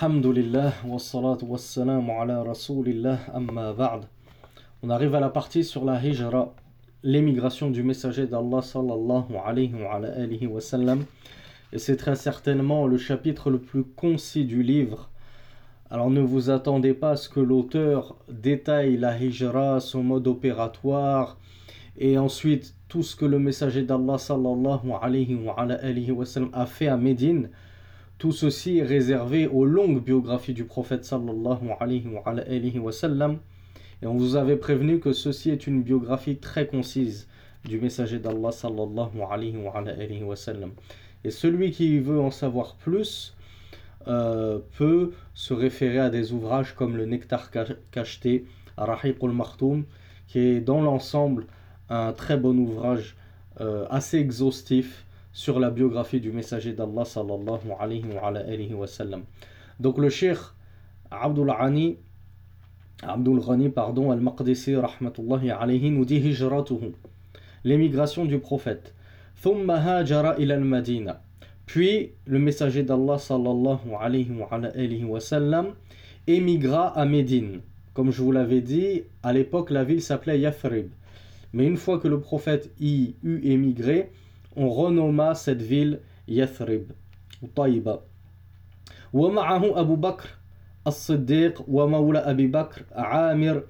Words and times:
Alhamdulillah. 0.00 0.74
On 4.82 4.90
arrive 4.90 5.14
à 5.16 5.20
la 5.20 5.28
partie 5.28 5.64
sur 5.64 5.84
la 5.84 6.00
hijra, 6.00 6.54
l'émigration 7.02 7.68
du 7.70 7.82
messager 7.82 8.28
d'Allah 8.28 8.62
sallallahu 8.62 9.34
alayhi 9.44 9.74
wa, 9.74 9.94
alayhi 9.94 10.46
wa 10.46 10.60
sallam. 10.60 11.04
Et 11.72 11.78
c'est 11.78 11.96
très 11.96 12.14
certainement 12.14 12.86
le 12.86 12.96
chapitre 12.96 13.50
le 13.50 13.58
plus 13.58 13.82
concis 13.82 14.44
du 14.44 14.62
livre. 14.62 15.10
Alors 15.90 16.10
ne 16.10 16.20
vous 16.20 16.50
attendez 16.50 16.94
pas 16.94 17.10
à 17.10 17.16
ce 17.16 17.28
que 17.28 17.40
l'auteur 17.40 18.14
détaille 18.28 18.98
la 18.98 19.18
hijra, 19.18 19.80
son 19.80 20.04
mode 20.04 20.28
opératoire, 20.28 21.38
et 21.96 22.18
ensuite 22.18 22.76
tout 22.88 23.02
ce 23.02 23.16
que 23.16 23.24
le 23.24 23.40
messager 23.40 23.82
d'Allah 23.82 24.18
sallallahu 24.18 24.92
alayhi 25.02 25.34
wa, 25.34 25.54
alayhi 25.58 26.12
wa 26.12 26.24
sallam 26.24 26.50
a 26.52 26.66
fait 26.66 26.86
à 26.86 26.96
Médine. 26.96 27.50
Tout 28.18 28.32
ceci 28.32 28.78
est 28.78 28.82
réservé 28.82 29.46
aux 29.46 29.64
longues 29.64 30.02
biographies 30.02 30.52
du 30.52 30.64
prophète 30.64 31.04
sallallahu 31.04 31.70
alayhi 31.78 32.78
wa, 32.80 32.90
sallam. 32.90 33.38
Et 34.02 34.06
on 34.08 34.16
vous 34.16 34.34
avait 34.34 34.56
prévenu 34.56 34.98
que 34.98 35.12
ceci 35.12 35.50
est 35.50 35.68
une 35.68 35.84
biographie 35.84 36.36
très 36.36 36.66
concise 36.66 37.28
du 37.64 37.80
messager 37.80 38.18
d'Allah 38.18 38.50
sallallahu 38.50 39.22
alayhi 39.30 40.22
wa, 40.24 40.34
sallam. 40.34 40.72
Et 41.22 41.30
celui 41.30 41.70
qui 41.70 42.00
veut 42.00 42.18
en 42.18 42.32
savoir 42.32 42.74
plus 42.74 43.36
euh, 44.08 44.58
peut 44.76 45.12
se 45.34 45.54
référer 45.54 46.00
à 46.00 46.10
des 46.10 46.32
ouvrages 46.32 46.74
comme 46.74 46.96
le 46.96 47.06
Nectar 47.06 47.52
cacheté, 47.92 48.46
Rahiq 48.76 49.22
al-Makhtoum, 49.22 49.84
qui 50.26 50.40
est 50.40 50.60
dans 50.60 50.82
l'ensemble 50.82 51.46
un 51.88 52.12
très 52.12 52.36
bon 52.36 52.58
ouvrage 52.58 53.16
euh, 53.60 53.86
assez 53.90 54.18
exhaustif 54.18 55.04
sur 55.32 55.58
la 55.60 55.70
biographie 55.70 56.20
du 56.20 56.32
messager 56.32 56.72
d'Allah 56.72 57.04
sallallahu 57.04 57.72
alayhi 57.78 58.74
wa, 58.74 58.86
sallam. 58.86 59.24
Donc 59.80 59.98
le 59.98 60.08
cheikh 60.10 60.38
Abdul 61.10 61.46
Ghani 61.46 61.98
Abdul 63.02 63.40
Ghani 63.40 63.68
pardon 63.68 64.10
al-Maqdisi 64.10 64.74
rahmatullahi 64.76 65.50
alayhi 65.50 65.90
nous 65.90 66.04
dit 66.04 66.16
hijratuhu 66.16 66.92
l'émigration 67.64 68.24
du 68.24 68.38
prophète. 68.38 68.94
Thumma 69.42 69.76
hajara 69.76 70.38
ila 70.38 70.54
al-Madina. 70.54 71.22
Puis 71.66 72.12
le 72.26 72.38
messager 72.38 72.82
d'Allah 72.82 73.18
sallallahu 73.18 73.94
alayhi 74.00 75.04
wa, 75.04 75.20
sallam 75.20 75.74
émigra 76.26 76.88
à 76.98 77.04
Médine. 77.04 77.60
Comme 77.94 78.10
je 78.10 78.22
vous 78.22 78.32
l'avais 78.32 78.60
dit 78.60 79.02
à 79.22 79.32
l'époque 79.32 79.70
la 79.70 79.84
ville 79.84 80.02
s'appelait 80.02 80.40
Yathrib. 80.40 80.88
Mais 81.52 81.66
une 81.66 81.76
fois 81.76 81.98
que 81.98 82.08
le 82.08 82.20
prophète 82.20 82.72
y 82.80 83.14
eut 83.22 83.40
émigré 83.44 84.10
on 84.57 84.69
renomma 84.69 85.35
cette 85.35 85.61
ville 85.61 86.01
Yathrib 86.27 86.91
ou 87.41 87.47
Taïba. 87.47 88.03
ومعه 89.13 89.79
أبو 89.79 89.95
بكر 89.95 90.29
الصديق 90.87 91.63
ومولى 91.67 92.19
أبي 92.19 92.47
بكر 92.47 92.81
عامر 92.91 93.63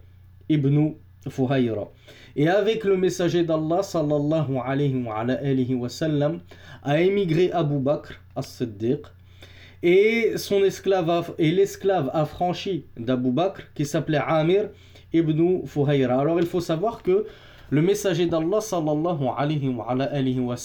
ibn 0.50 0.95
Fuhayra. 1.30 1.89
Et 2.36 2.50
avec 2.50 2.84
le 2.84 2.98
messager 2.98 3.44
d'Allah 3.44 3.84
sallallahu 3.84 4.58
alayhi 4.64 5.03
wa, 5.03 5.20
alayhi 5.20 5.76
wa 5.76 5.88
sallam 5.88 6.42
a 6.84 7.00
émigré 7.00 7.52
Abu 7.52 7.80
Bakr 7.80 8.20
as-Siddiq 8.36 9.02
et 9.81 10.34
son 10.38 10.64
esclave 10.64 11.34
et 11.38 11.52
l'esclave 11.52 12.09
affranchi 12.14 12.88
d'Abu 12.98 13.31
Bakr 13.31 13.62
qui 13.73 13.86
s'appelait 13.86 14.17
Amir 14.17 14.70
ibn 15.14 15.66
Fuhayra. 15.66 16.20
Alors 16.20 16.39
il 16.39 16.45
faut 16.45 16.62
savoir 16.62 17.03
que 17.03 17.26
le 17.70 17.83
messager 17.83 18.27
d'Allah 18.27 18.61
sallallahu 18.61 19.24
alayhi 19.36 19.69
wa, 20.41 20.56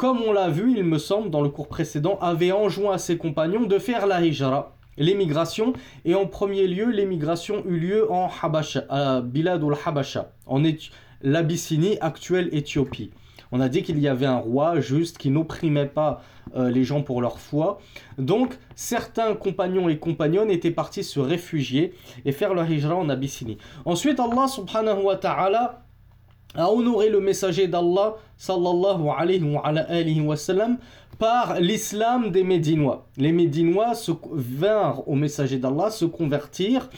comme 0.00 0.22
on 0.22 0.32
l'a 0.32 0.48
vu, 0.48 0.72
il 0.74 0.84
me 0.84 0.96
semble, 0.96 1.28
dans 1.28 1.42
le 1.42 1.50
cours 1.50 1.68
précédent, 1.68 2.18
avait 2.22 2.52
enjoint 2.52 2.94
à 2.94 2.98
ses 2.98 3.18
compagnons 3.18 3.66
de 3.66 3.78
faire 3.78 4.06
la 4.06 4.24
hijra, 4.24 4.74
l'émigration, 4.96 5.74
et 6.06 6.14
en 6.14 6.24
premier 6.24 6.66
lieu, 6.66 6.86
l'émigration 6.86 7.62
eut 7.66 7.78
lieu 7.78 8.10
en 8.10 8.30
Habasha, 8.42 8.84
à 8.88 9.20
Bilad 9.20 9.62
al-Habasha, 9.62 10.32
en 10.46 10.62
l'Abyssinie, 11.20 11.98
actuelle 12.00 12.48
Éthiopie. 12.52 13.10
On 13.52 13.60
a 13.60 13.68
dit 13.68 13.82
qu'il 13.82 13.98
y 13.98 14.08
avait 14.08 14.24
un 14.24 14.38
roi 14.38 14.80
juste 14.80 15.18
qui 15.18 15.28
n'opprimait 15.28 15.84
pas 15.84 16.22
euh, 16.56 16.70
les 16.70 16.84
gens 16.84 17.02
pour 17.02 17.20
leur 17.20 17.38
foi. 17.38 17.78
Donc, 18.16 18.56
certains 18.74 19.34
compagnons 19.34 19.90
et 19.90 19.98
compagnonnes 19.98 20.50
étaient 20.50 20.70
partis 20.70 21.04
se 21.04 21.20
réfugier 21.20 21.92
et 22.24 22.32
faire 22.32 22.54
leur 22.54 22.70
hijra 22.70 22.96
en 22.96 23.10
Abyssinie. 23.10 23.58
Ensuite, 23.84 24.18
Allah 24.18 24.48
subhanahu 24.48 25.02
wa 25.02 25.16
ta'ala 25.16 25.82
a 26.54 26.70
honoré 26.70 27.08
le 27.08 27.20
messager 27.20 27.68
d'Allah 27.68 28.16
sallallahu 28.36 29.02
wa, 29.02 30.36
par 31.18 31.60
l'islam 31.60 32.30
des 32.30 32.42
Médinois. 32.42 33.06
Les 33.16 33.32
Médinois 33.32 33.92
vinrent 34.32 35.06
au 35.08 35.14
messager 35.14 35.58
d'Allah, 35.58 35.90
se 35.90 36.04
convertirent 36.04 36.88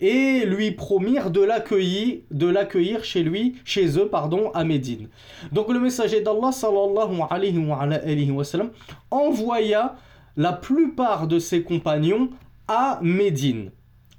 et 0.00 0.44
lui 0.46 0.70
promirent 0.70 1.30
de 1.30 1.40
l'accueillir, 1.42 3.04
chez 3.04 3.22
lui, 3.22 3.56
chez 3.64 3.98
eux, 3.98 4.08
pardon, 4.08 4.50
à 4.52 4.64
Médine. 4.64 5.08
Donc 5.52 5.70
le 5.70 5.80
messager 5.80 6.20
d'Allah 6.20 6.52
sallallahu 6.52 7.20
alayhi 7.30 8.30
wa 8.30 8.44
sallam, 8.44 8.70
envoya 9.10 9.96
la 10.36 10.52
plupart 10.52 11.26
de 11.26 11.38
ses 11.38 11.62
compagnons 11.62 12.30
à 12.68 13.00
Médine, 13.02 13.70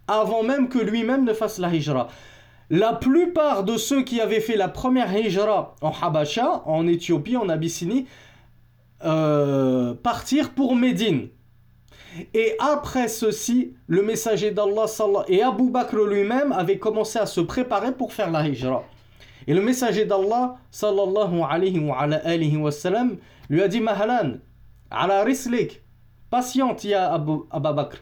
avant 0.08 0.44
même 0.44 0.70
que 0.70 0.80
lui-même 0.80 1.24
ne 1.24 1.34
fasse 1.34 1.60
la 1.60 1.74
hijra 1.74 2.08
la 2.70 2.94
plupart 2.94 3.64
de 3.64 3.78
ceux 3.78 4.04
qui 4.04 4.22
avaient 4.22 4.42
fait 4.42 4.56
la 4.56 4.68
première 4.68 5.16
hijra 5.16 5.76
en 5.82 5.92
Habasha, 6.02 6.62
en 6.66 6.88
Éthiopie, 6.88 7.36
en 7.36 7.50
Abyssinie, 7.50 8.06
euh, 9.04 9.94
partirent 9.96 10.52
pour 10.52 10.76
Médine. 10.76 11.30
Et 12.34 12.56
après 12.60 13.08
ceci, 13.08 13.74
le 13.88 14.02
messager 14.04 14.52
d'Allah 14.52 14.86
et 15.28 15.42
Abu 15.42 15.70
Bakr 15.70 15.96
lui-même 15.96 16.52
avaient 16.52 16.80
commencé 16.80 17.18
à 17.20 17.26
se 17.26 17.42
préparer 17.42 17.92
pour 17.92 18.14
faire 18.14 18.32
la 18.32 18.48
hijra. 18.48 18.84
Et 19.48 19.54
le 19.54 19.62
messager 19.62 20.06
d'Allah 20.06 20.58
sallallahu 20.70 21.42
alayhi 21.50 21.80
wa, 21.80 22.08
lui 23.50 23.62
a 23.64 23.68
dit 23.68 23.80
Mahalan, 23.80 24.34
ala 24.92 25.24
rislik, 25.24 25.82
patiente 26.30 26.84
ya 26.84 27.14
Abu, 27.14 27.44
Bakr, 27.52 27.98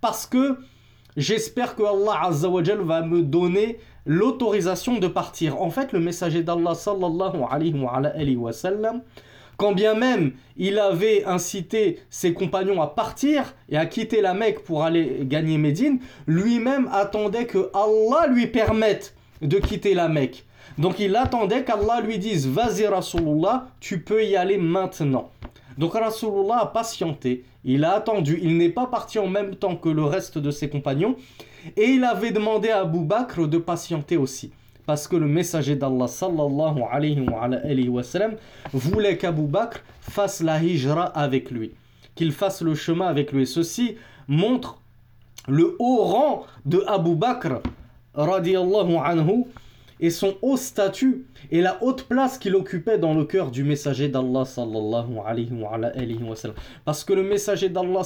parce 0.00 0.26
que 0.26 0.58
j'espère 1.16 1.76
que 1.76 1.82
Allah 1.82 2.30
va 2.84 3.02
me 3.02 3.22
donner 3.22 3.78
l'autorisation 4.06 4.98
de 4.98 5.08
partir. 5.08 5.60
En 5.60 5.70
fait, 5.70 5.92
le 5.92 6.00
messager 6.00 6.42
d'Allah 6.42 6.74
sallallahu 6.74 7.42
alayhi 7.50 8.36
wa, 8.36 8.52
sallam, 8.52 9.02
quand 9.56 9.72
bien 9.72 9.94
même 9.94 10.32
il 10.56 10.78
avait 10.78 11.24
incité 11.24 11.98
ses 12.08 12.32
compagnons 12.32 12.80
à 12.80 12.86
partir 12.86 13.54
et 13.68 13.76
à 13.76 13.86
quitter 13.86 14.20
la 14.20 14.34
Mecque 14.34 14.60
pour 14.64 14.84
aller 14.84 15.20
gagner 15.22 15.58
Médine, 15.58 15.98
lui-même 16.26 16.88
attendait 16.92 17.46
que 17.46 17.70
Allah 17.74 18.26
lui 18.28 18.46
permette 18.46 19.14
de 19.42 19.58
quitter 19.58 19.94
la 19.94 20.08
Mecque. 20.08 20.44
Donc 20.78 20.98
il 20.98 21.16
attendait 21.16 21.64
qu'Allah 21.64 22.00
lui 22.02 22.18
dise 22.18 22.46
Vas-y 22.46 22.86
Rasulullah, 22.86 23.68
tu 23.80 24.00
peux 24.00 24.24
y 24.24 24.36
aller 24.36 24.58
maintenant. 24.58 25.30
Donc 25.78 25.94
Rasulullah 25.94 26.60
a 26.60 26.66
patienté, 26.66 27.44
il 27.64 27.84
a 27.84 27.92
attendu, 27.92 28.38
il 28.42 28.56
n'est 28.56 28.70
pas 28.70 28.86
parti 28.86 29.18
en 29.18 29.26
même 29.26 29.56
temps 29.56 29.76
que 29.76 29.88
le 29.88 30.04
reste 30.04 30.38
de 30.38 30.50
ses 30.50 30.70
compagnons, 30.70 31.16
et 31.76 31.90
il 31.90 32.04
avait 32.04 32.32
demandé 32.32 32.70
à 32.70 32.80
Abu 32.80 33.04
Bakr 33.04 33.48
de 33.48 33.58
patienter 33.58 34.16
aussi. 34.16 34.52
Parce 34.86 35.08
que 35.08 35.16
le 35.16 35.26
messager 35.26 35.74
d'Allah 35.74 36.06
sallallahu 36.06 36.84
voulait 38.72 39.18
qu'Abu 39.18 39.42
Bakr 39.42 39.82
fasse 40.00 40.42
la 40.42 40.62
hijra 40.62 41.06
avec 41.06 41.50
lui. 41.50 41.72
Qu'il 42.14 42.32
fasse 42.32 42.62
le 42.62 42.74
chemin 42.74 43.06
avec 43.08 43.32
lui. 43.32 43.46
Ceci 43.46 43.96
montre 44.28 44.80
le 45.48 45.76
haut 45.78 46.04
rang 46.04 46.46
de 46.64 46.84
Abu 46.86 47.14
Bakr 47.14 47.60
radiallahu 48.14 48.96
anhu 48.96 49.44
et 50.00 50.10
son 50.10 50.36
haut 50.42 50.56
statut 50.56 51.26
et 51.50 51.60
la 51.60 51.82
haute 51.82 52.04
place 52.04 52.38
qu'il 52.38 52.54
occupait 52.54 52.98
dans 52.98 53.14
le 53.14 53.24
cœur 53.24 53.50
du 53.50 53.64
messager 53.64 54.08
d'Allah 54.08 54.44
sallallahu 54.44 55.18
alayhi 55.26 55.50
wa, 56.22 56.36
sallam. 56.36 56.56
Parce 56.84 57.04
que 57.04 57.12
le 57.12 57.22
messager 57.22 57.68
d'Allah 57.68 58.02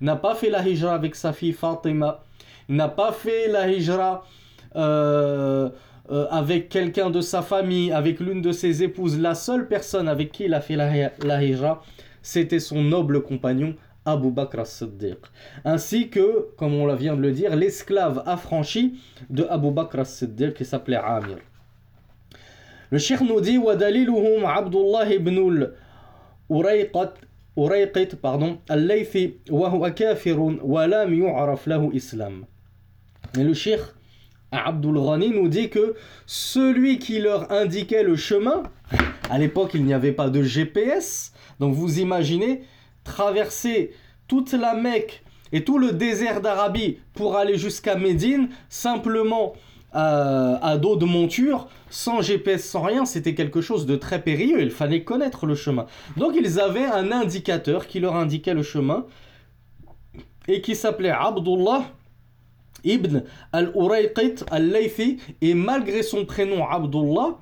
n'a 0.00 0.16
pas 0.16 0.34
fait 0.34 0.50
la 0.50 0.66
hijra 0.66 0.94
avec 0.94 1.14
sa 1.14 1.32
fille 1.32 1.52
Fatima, 1.52 2.22
n'a 2.68 2.88
pas 2.88 3.12
fait 3.12 3.48
la 3.48 3.70
hijra 3.70 4.24
euh, 4.76 5.68
euh, 6.10 6.26
avec 6.30 6.68
quelqu'un 6.68 7.10
de 7.10 7.20
sa 7.20 7.42
famille, 7.42 7.92
avec 7.92 8.20
l'une 8.20 8.40
de 8.40 8.52
ses 8.52 8.82
épouses. 8.82 9.18
La 9.18 9.34
seule 9.34 9.68
personne 9.68 10.08
avec 10.08 10.32
qui 10.32 10.44
il 10.44 10.54
a 10.54 10.60
fait 10.60 10.76
la, 10.76 11.10
la 11.22 11.44
hijra, 11.44 11.82
c'était 12.22 12.60
son 12.60 12.82
noble 12.82 13.22
compagnon 13.22 13.74
Abu 14.05 14.31
Bakr 14.31 14.59
as-Siddiq. 14.61 15.17
Ainsi 15.65 16.09
que, 16.09 16.47
comme 16.57 16.75
on 16.75 16.93
vient 16.95 17.15
de 17.15 17.21
le 17.21 17.31
dire, 17.31 17.55
l'esclave 17.55 18.23
affranchi 18.25 18.99
de 19.29 19.45
Abu 19.49 19.71
Bakr 19.71 19.99
as-Siddiq 19.99 20.53
qui 20.53 20.65
s'appelait 20.65 20.97
Amir. 20.97 21.39
Le 22.89 22.97
cheikh 22.97 23.21
nous 23.21 23.41
dit 23.41 23.57
وَدَلِيلُهُمْ 23.57 24.45
عَبْدُ 24.45 24.75
اللَّهِ 24.75 25.17
بْنُ 25.19 25.71
الْأُرَيْقِتْ 26.49 28.15
pardon, 28.21 28.59
الليثي 28.71 29.33
وهو 29.49 29.93
كافر 29.93 30.39
ولم 30.63 31.13
يعرف 31.13 31.67
له 31.67 31.91
إسلام. 31.95 32.45
Et 33.37 33.43
le 33.43 33.53
cheikh 33.53 33.81
Abdul 34.51 34.95
Ghani 34.95 35.31
nous 35.31 35.49
dit 35.49 35.69
que 35.69 35.95
celui 36.25 36.99
qui 36.99 37.19
leur 37.19 37.51
indiquait 37.51 38.03
le 38.03 38.15
chemin, 38.15 38.63
à 39.29 39.37
l'époque 39.37 39.71
il 39.73 39.83
n'y 39.83 39.93
avait 39.93 40.13
pas 40.13 40.29
de 40.29 40.41
GPS, 40.41 41.33
donc 41.59 41.73
vous 41.73 41.99
imaginez 41.99 42.61
traverser 43.04 43.92
toute 44.28 44.52
la 44.52 44.74
Mecque 44.74 45.22
et 45.52 45.64
tout 45.64 45.78
le 45.78 45.92
désert 45.92 46.40
d'Arabie 46.40 46.98
pour 47.14 47.36
aller 47.36 47.58
jusqu'à 47.58 47.96
Médine, 47.96 48.48
simplement 48.68 49.54
euh, 49.94 50.56
à 50.62 50.78
dos 50.78 50.96
de 50.96 51.04
monture, 51.04 51.68
sans 51.90 52.22
GPS, 52.22 52.64
sans 52.64 52.82
rien, 52.82 53.04
c'était 53.04 53.34
quelque 53.34 53.60
chose 53.60 53.84
de 53.84 53.96
très 53.96 54.22
périlleux, 54.22 54.62
il 54.62 54.70
fallait 54.70 55.04
connaître 55.04 55.44
le 55.44 55.54
chemin. 55.54 55.86
Donc 56.16 56.32
ils 56.34 56.58
avaient 56.58 56.86
un 56.86 57.12
indicateur 57.12 57.86
qui 57.86 58.00
leur 58.00 58.16
indiquait 58.16 58.54
le 58.54 58.62
chemin, 58.62 59.04
et 60.48 60.62
qui 60.62 60.74
s'appelait 60.74 61.10
Abdullah 61.10 61.84
ibn 62.84 63.22
al-Urayqit 63.52 64.44
al-Laythi, 64.50 65.18
et 65.42 65.52
malgré 65.52 66.02
son 66.02 66.24
prénom 66.24 66.66
Abdullah, 66.66 67.38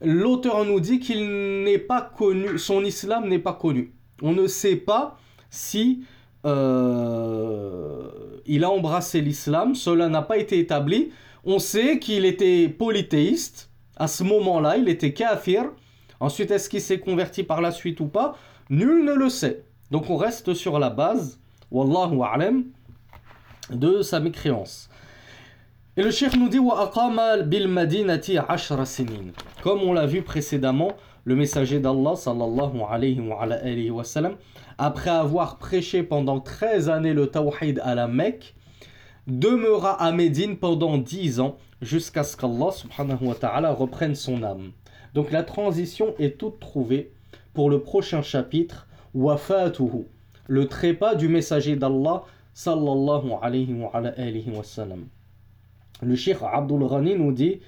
l'auteur 0.00 0.64
nous 0.64 0.78
dit 0.78 1.00
qu'il 1.00 1.64
n'est 1.64 1.78
pas 1.78 2.00
connu, 2.00 2.58
son 2.58 2.84
islam 2.84 3.28
n'est 3.28 3.40
pas 3.40 3.54
connu. 3.54 3.92
On 4.22 4.32
ne 4.32 4.46
sait 4.46 4.76
pas 4.76 5.18
si 5.50 6.04
euh, 6.44 8.08
il 8.46 8.64
a 8.64 8.70
embrassé 8.70 9.20
l'islam, 9.20 9.74
cela 9.74 10.08
n'a 10.08 10.22
pas 10.22 10.38
été 10.38 10.58
établi. 10.58 11.10
On 11.44 11.58
sait 11.58 11.98
qu'il 11.98 12.24
était 12.24 12.68
polythéiste. 12.68 13.70
À 13.96 14.08
ce 14.08 14.24
moment-là, 14.24 14.76
il 14.76 14.88
était 14.88 15.12
kafir. 15.12 15.70
Ensuite, 16.20 16.50
est-ce 16.50 16.68
qu'il 16.68 16.80
s'est 16.80 17.00
converti 17.00 17.42
par 17.42 17.60
la 17.60 17.70
suite 17.70 18.00
ou 18.00 18.06
pas? 18.06 18.36
Nul 18.70 19.04
ne 19.04 19.14
le 19.14 19.28
sait. 19.28 19.64
Donc 19.90 20.10
on 20.10 20.16
reste 20.16 20.54
sur 20.54 20.78
la 20.78 20.90
base, 20.90 21.38
wallahu 21.70 22.20
a'lam, 22.22 22.64
de 23.70 24.02
sa 24.02 24.20
mécréance. 24.20 24.90
Et 25.96 26.02
le 26.02 26.10
cheikh 26.10 26.36
nous 26.36 26.48
dit 26.48 26.58
Comme 29.62 29.80
on 29.82 29.92
l'a 29.92 30.06
vu 30.06 30.22
précédemment, 30.22 30.96
le 31.26 31.34
messager 31.34 31.80
d'Allah 31.80 32.14
sallallahu 32.14 32.82
alayhi 32.88 33.20
wa, 33.20 33.42
alayhi 33.42 33.90
wa 33.90 34.04
sallam, 34.04 34.36
après 34.78 35.10
avoir 35.10 35.58
prêché 35.58 36.04
pendant 36.04 36.38
13 36.38 36.88
années 36.88 37.14
le 37.14 37.26
tawhid 37.26 37.80
à 37.82 37.96
la 37.96 38.06
Mecque, 38.06 38.54
demeura 39.26 40.00
à 40.00 40.12
Médine 40.12 40.56
pendant 40.56 40.98
10 40.98 41.40
ans 41.40 41.56
jusqu'à 41.82 42.22
ce 42.22 42.36
qu'Allah 42.36 42.70
subhanahu 42.70 43.26
wa 43.26 43.34
ta'ala 43.34 43.72
reprenne 43.72 44.14
son 44.14 44.44
âme. 44.44 44.70
Donc 45.14 45.32
la 45.32 45.42
transition 45.42 46.14
est 46.20 46.38
toute 46.38 46.60
trouvée 46.60 47.10
pour 47.54 47.70
le 47.70 47.80
prochain 47.80 48.22
chapitre, 48.22 48.86
Wafatuhu, 49.12 50.04
le 50.46 50.68
trépas 50.68 51.16
du 51.16 51.26
messager 51.26 51.74
d'Allah 51.74 52.22
sallallahu 52.54 53.32
alayhi 53.42 53.74
wa, 53.74 53.90
alayhi 53.92 54.48
wa 54.54 54.62
sallam. 54.62 55.08
Le 56.02 56.14
cheikh 56.14 56.36
Abdul 56.40 56.86
Ghani 56.86 57.16
nous 57.16 57.32
dit 57.32 57.58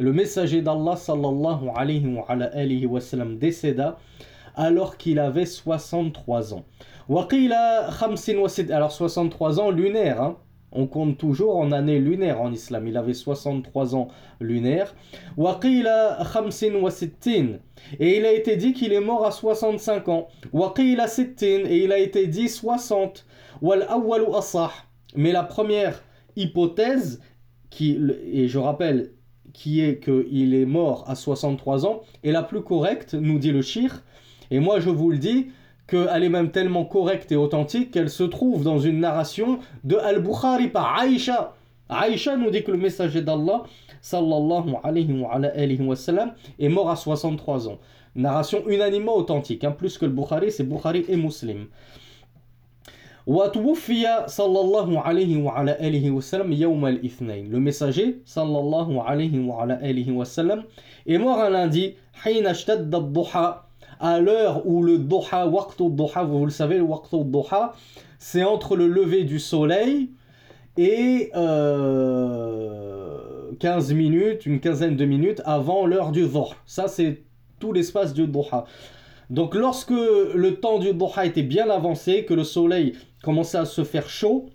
le 0.00 0.12
messager 0.12 0.62
d'Allah 0.62 0.96
sallallahu 0.96 1.68
alayhi 1.76 2.06
wa, 2.06 2.24
alayhi 2.28 2.86
wa 2.86 3.00
décéda 3.38 3.98
alors 4.54 4.96
qu'il 4.96 5.18
avait 5.18 5.46
63 5.46 6.54
ans. 6.54 6.64
Alors 8.70 8.92
63 8.92 9.60
ans 9.60 9.70
lunaire, 9.70 10.22
hein. 10.22 10.36
on 10.72 10.86
compte 10.86 11.18
toujours 11.18 11.56
en 11.56 11.72
année 11.72 11.98
lunaire 11.98 12.40
en 12.40 12.52
islam. 12.52 12.88
Il 12.88 12.96
avait 12.96 13.14
63 13.14 13.94
ans 13.94 14.08
lunaire. 14.40 14.94
Et 17.98 18.16
il 18.16 18.26
a 18.26 18.32
été 18.32 18.56
dit 18.56 18.72
qu'il 18.72 18.92
est 18.92 19.00
mort 19.00 19.26
à 19.26 19.30
65 19.30 20.08
ans. 20.08 20.28
Et 20.52 21.78
il 21.84 21.92
a 21.92 21.98
été 21.98 22.26
dit 22.26 22.48
60. 22.48 23.26
Mais 25.16 25.32
la 25.32 25.42
première 25.42 26.02
hypothèse, 26.36 27.20
qui, 27.70 27.98
et 28.32 28.48
je 28.48 28.58
rappelle, 28.58 29.12
qui 29.52 29.80
est 29.80 30.00
qu'il 30.02 30.54
est 30.54 30.66
mort 30.66 31.04
à 31.08 31.14
63 31.14 31.86
ans, 31.86 32.00
est 32.22 32.32
la 32.32 32.42
plus 32.42 32.62
correcte, 32.62 33.14
nous 33.14 33.38
dit 33.38 33.52
le 33.52 33.62
shir. 33.62 34.02
Et 34.50 34.60
moi 34.60 34.80
je 34.80 34.90
vous 34.90 35.10
le 35.10 35.18
dis, 35.18 35.48
qu'elle 35.90 36.22
est 36.22 36.28
même 36.28 36.50
tellement 36.50 36.84
correcte 36.84 37.32
et 37.32 37.36
authentique 37.36 37.90
qu'elle 37.90 38.10
se 38.10 38.22
trouve 38.22 38.62
dans 38.62 38.78
une 38.78 39.00
narration 39.00 39.58
de 39.82 39.96
Al-Bukhari 39.96 40.68
par 40.68 40.98
Aïcha. 41.00 41.54
Aïcha 41.88 42.36
nous 42.36 42.50
dit 42.50 42.62
que 42.62 42.70
le 42.70 42.78
messager 42.78 43.20
d'Allah, 43.20 43.64
sallallahu 44.00 44.76
alayhi 44.84 45.82
wa, 45.82 45.96
sallam, 45.96 46.32
est 46.58 46.68
mort 46.68 46.90
à 46.90 46.96
63 46.96 47.68
ans. 47.68 47.78
Narration 48.14 48.62
unanimement 48.68 49.16
authentique, 49.16 49.64
hein, 49.64 49.72
plus 49.72 49.98
que 49.98 50.06
le 50.06 50.12
Bukhari, 50.12 50.52
c'est 50.52 50.64
Bukhari 50.64 51.04
et 51.08 51.16
Muslim. 51.16 51.66
Le 57.50 57.58
messager 57.58 58.20
sallam 58.24 58.74
est 61.06 61.18
mort 61.18 61.40
un 61.40 61.50
lundi 61.50 61.94
à 64.00 64.20
l'heure 64.20 64.66
où 64.66 64.82
le 64.82 64.98
duha, 64.98 65.46
vous 66.24 66.44
le 66.44 66.50
savez, 66.50 66.80
c'est 68.18 68.44
entre 68.44 68.76
le 68.76 68.86
lever 68.86 69.24
du 69.24 69.38
soleil 69.38 70.10
et 70.76 71.30
euh, 71.34 73.18
15 73.58 73.92
minutes, 73.92 74.46
une 74.46 74.60
quinzaine 74.60 74.96
de 74.96 75.04
minutes 75.04 75.42
avant 75.44 75.86
l'heure 75.86 76.12
du. 76.12 76.26
Ça, 76.64 76.88
c'est 76.88 77.22
tout 77.58 77.72
l'espace 77.72 78.14
du 78.14 78.26
duha. 78.26 78.64
Donc 79.30 79.54
lorsque 79.54 79.90
le 79.90 80.56
temps 80.60 80.78
du 80.78 80.92
duha 80.92 81.24
était 81.24 81.42
bien 81.42 81.70
avancé, 81.70 82.24
que 82.24 82.34
le 82.34 82.44
soleil 82.44 82.94
commençait 83.22 83.58
à 83.58 83.64
se 83.64 83.84
faire 83.84 84.08
chaud, 84.08 84.46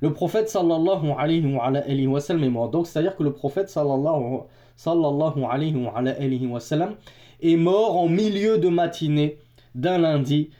le 0.00 0.12
prophète 0.12 0.48
sallallahu 0.48 1.12
alayhi 1.16 2.06
wa, 2.06 2.20
sallam 2.20 2.44
est 2.44 2.50
mort. 2.50 2.70
Donc 2.70 2.86
c'est-à-dire 2.86 3.16
que 3.16 3.22
le 3.22 3.32
prophète 3.32 3.68
sallallahu, 3.68 4.40
sallallahu 4.76 5.44
alayhi 5.48 6.46
wa, 6.46 6.60
sallam 6.60 6.96
est 7.40 7.56
mort 7.56 7.96
en 7.96 8.08
milieu 8.08 8.58
de 8.58 8.68
matinée 8.68 9.38
d'un 9.74 9.98
lundi, 9.98 10.50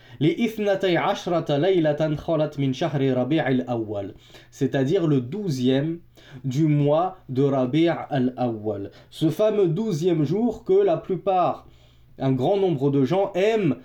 c'est-à-dire 4.51 5.06
le 5.06 5.21
douzième 5.21 5.99
du 6.45 6.67
mois 6.67 7.17
de 7.29 7.43
Rabi' 7.43 7.89
al-Awwal. 7.89 8.91
Ce 9.11 9.31
fameux 9.31 9.67
douzième 9.67 10.23
jour 10.23 10.65
que 10.65 10.85
la 10.85 10.97
plupart, 10.97 11.67
un 12.20 12.32
grand 12.32 12.56
nombre 12.56 12.90
de 12.90 13.05
gens 13.05 13.32
aiment 13.34 13.76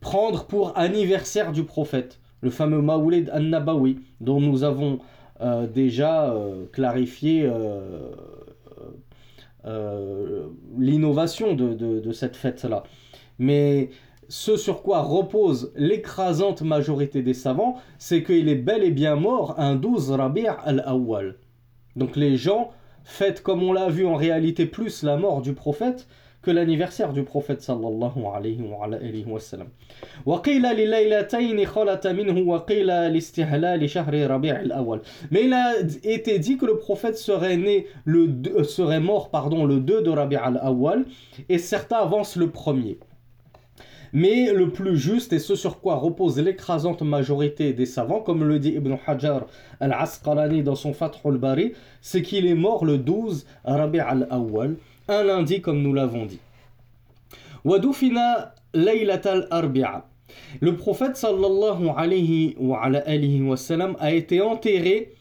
prendre 0.00 0.44
pour 0.44 0.76
anniversaire 0.76 1.52
du 1.52 1.64
prophète 1.64 2.20
le 2.40 2.50
fameux 2.50 2.82
Maoulid 2.82 3.30
an-Nabawi, 3.30 4.00
dont 4.20 4.40
nous 4.40 4.64
avons 4.64 4.98
euh, 5.40 5.66
déjà 5.66 6.30
euh, 6.30 6.66
clarifié 6.72 7.50
euh, 9.66 10.46
l'innovation 10.78 11.54
de, 11.54 12.12
cette 12.12 12.36
fête-là. 12.36 12.82
Mais 13.38 13.88
ce 14.28 14.56
sur 14.56 14.82
quoi 14.82 15.00
repose 15.00 15.72
l'écrasante 15.74 16.62
majorité 16.62 17.22
des 17.22 17.34
savants, 17.34 17.76
c'est 17.98 18.22
qu'il 18.22 18.48
est 18.48 18.56
bel 18.56 18.84
et 18.84 18.90
bien 18.90 19.16
mort 19.16 19.54
un 19.58 19.74
12 19.74 20.10
Rabi' 20.12 20.46
al-Awwal. 20.64 21.36
Donc 21.96 22.16
les 22.16 22.36
gens 22.36 22.70
fêtent, 23.04 23.42
comme 23.42 23.62
on 23.62 23.72
l'a 23.72 23.88
vu 23.88 24.06
en 24.06 24.16
réalité, 24.16 24.66
plus 24.66 25.02
la 25.02 25.16
mort 25.16 25.40
du 25.40 25.54
prophète 25.54 26.06
que 26.44 26.50
l'anniversaire 26.50 27.12
du 27.12 27.22
prophète 27.24 27.62
sallallahu 27.62 28.26
alayhi 28.34 28.60
wa, 29.26 29.40
sallam. 29.40 29.68
Mais 35.30 35.44
il 35.44 35.52
a 35.52 35.72
été 36.02 36.38
dit 36.38 36.56
que 36.56 36.66
le 36.66 36.76
prophète 36.76 37.16
serait 37.16 37.56
né 37.56 37.86
le 38.04 38.28
euh, 38.56 38.64
serait 38.64 39.00
mort 39.00 39.30
pardon 39.30 39.64
le 39.64 39.80
2 39.80 40.02
de 40.02 40.10
Rabi' 40.10 40.36
al-Awwal 40.36 41.04
et 41.48 41.58
certains 41.58 41.96
avancent 41.96 42.36
le 42.36 42.50
premier. 42.50 42.98
Mais 44.12 44.52
le 44.52 44.70
plus 44.70 44.96
juste 44.96 45.32
et 45.32 45.40
ce 45.40 45.56
sur 45.56 45.80
quoi 45.80 45.96
repose 45.96 46.38
l'écrasante 46.38 47.02
majorité 47.02 47.72
des 47.72 47.84
savants, 47.84 48.20
comme 48.20 48.44
le 48.44 48.60
dit 48.60 48.70
Ibn 48.70 48.94
Hajar 49.04 49.46
al-Asqalani 49.80 50.62
dans 50.62 50.76
son 50.76 50.92
Fath 50.92 51.18
al-Bari, 51.24 51.72
c'est 52.00 52.22
qu'il 52.22 52.46
est 52.46 52.54
mort 52.54 52.84
le 52.84 52.98
12 52.98 53.44
Rabi' 53.64 53.98
al-Awwal 53.98 54.76
un 55.08 55.22
lundi 55.22 55.60
comme 55.60 55.82
nous 55.82 55.92
l'avons 55.92 56.26
dit. 56.26 56.40
Wadufina 57.64 58.54
laylatal 58.72 59.46
arbi'a. 59.50 60.06
Le 60.60 60.76
prophète 60.76 61.16
sallallahu 61.16 61.88
alayhi 61.96 62.56
wa, 62.58 62.82
alayhi 62.82 63.42
wa 63.42 63.56
sallam 63.56 63.96
a 64.00 64.12
été 64.12 64.40
enterré 64.40 65.12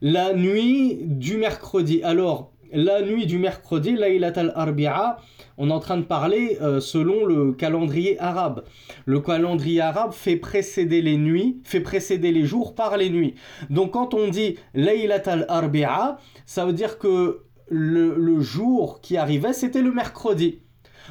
la 0.00 0.32
nuit 0.32 0.98
du 1.02 1.36
mercredi. 1.36 2.02
Alors, 2.02 2.52
la 2.72 3.00
nuit 3.02 3.26
du 3.26 3.38
mercredi, 3.38 3.96
laylatal 3.96 4.52
arbi'a, 4.54 5.18
on 5.56 5.70
est 5.70 5.72
en 5.72 5.80
train 5.80 5.96
de 5.96 6.02
parler 6.02 6.58
euh, 6.60 6.80
selon 6.80 7.24
le 7.24 7.52
calendrier 7.52 8.18
arabe. 8.20 8.64
Le 9.06 9.20
calendrier 9.20 9.80
arabe 9.80 10.12
fait 10.12 10.36
précéder 10.36 11.02
les 11.02 11.16
nuits, 11.16 11.60
fait 11.64 11.80
précéder 11.80 12.30
les 12.30 12.44
jours 12.44 12.74
par 12.74 12.96
les 12.96 13.10
nuits. 13.10 13.34
Donc 13.70 13.92
quand 13.92 14.14
on 14.14 14.28
dit 14.28 14.56
laylatal 14.74 15.46
arbi'a, 15.48 16.18
ça 16.46 16.64
veut 16.64 16.72
dire 16.72 16.98
que 16.98 17.40
le, 17.70 18.40
jour 18.40 19.00
qui 19.00 19.16
arrivait, 19.16 19.52
c'était 19.52 19.82
le 19.82 19.92
mercredi. 19.92 20.60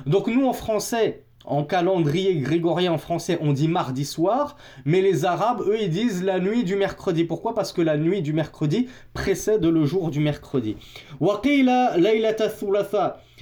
Donc 0.06 0.28
nous, 0.28 0.46
en 0.46 0.54
français, 0.54 1.26
en 1.46 1.64
calendrier 1.64 2.36
grégorien 2.36 2.92
en 2.92 2.98
français, 2.98 3.38
on 3.42 3.54
dit 3.54 3.68
mardi 3.68 4.06
soir, 4.06 4.58
mais 4.86 5.02
les 5.02 5.26
Arabes, 5.26 5.62
eux, 5.62 5.78
ils 5.82 5.90
disent 5.90 6.24
la 6.24 6.40
nuit 6.40 6.64
du 6.64 6.76
mercredi. 6.76 7.24
Pourquoi? 7.24 7.56
Parce 7.56 7.72
que 7.72 7.82
la 7.82 7.98
nuit 7.98 8.22
du 8.22 8.34
mercredi 8.34 8.88
précède 9.14 9.66
le 9.66 9.86
jour 9.86 10.12
du 10.12 10.20
mercredi. 10.20 10.76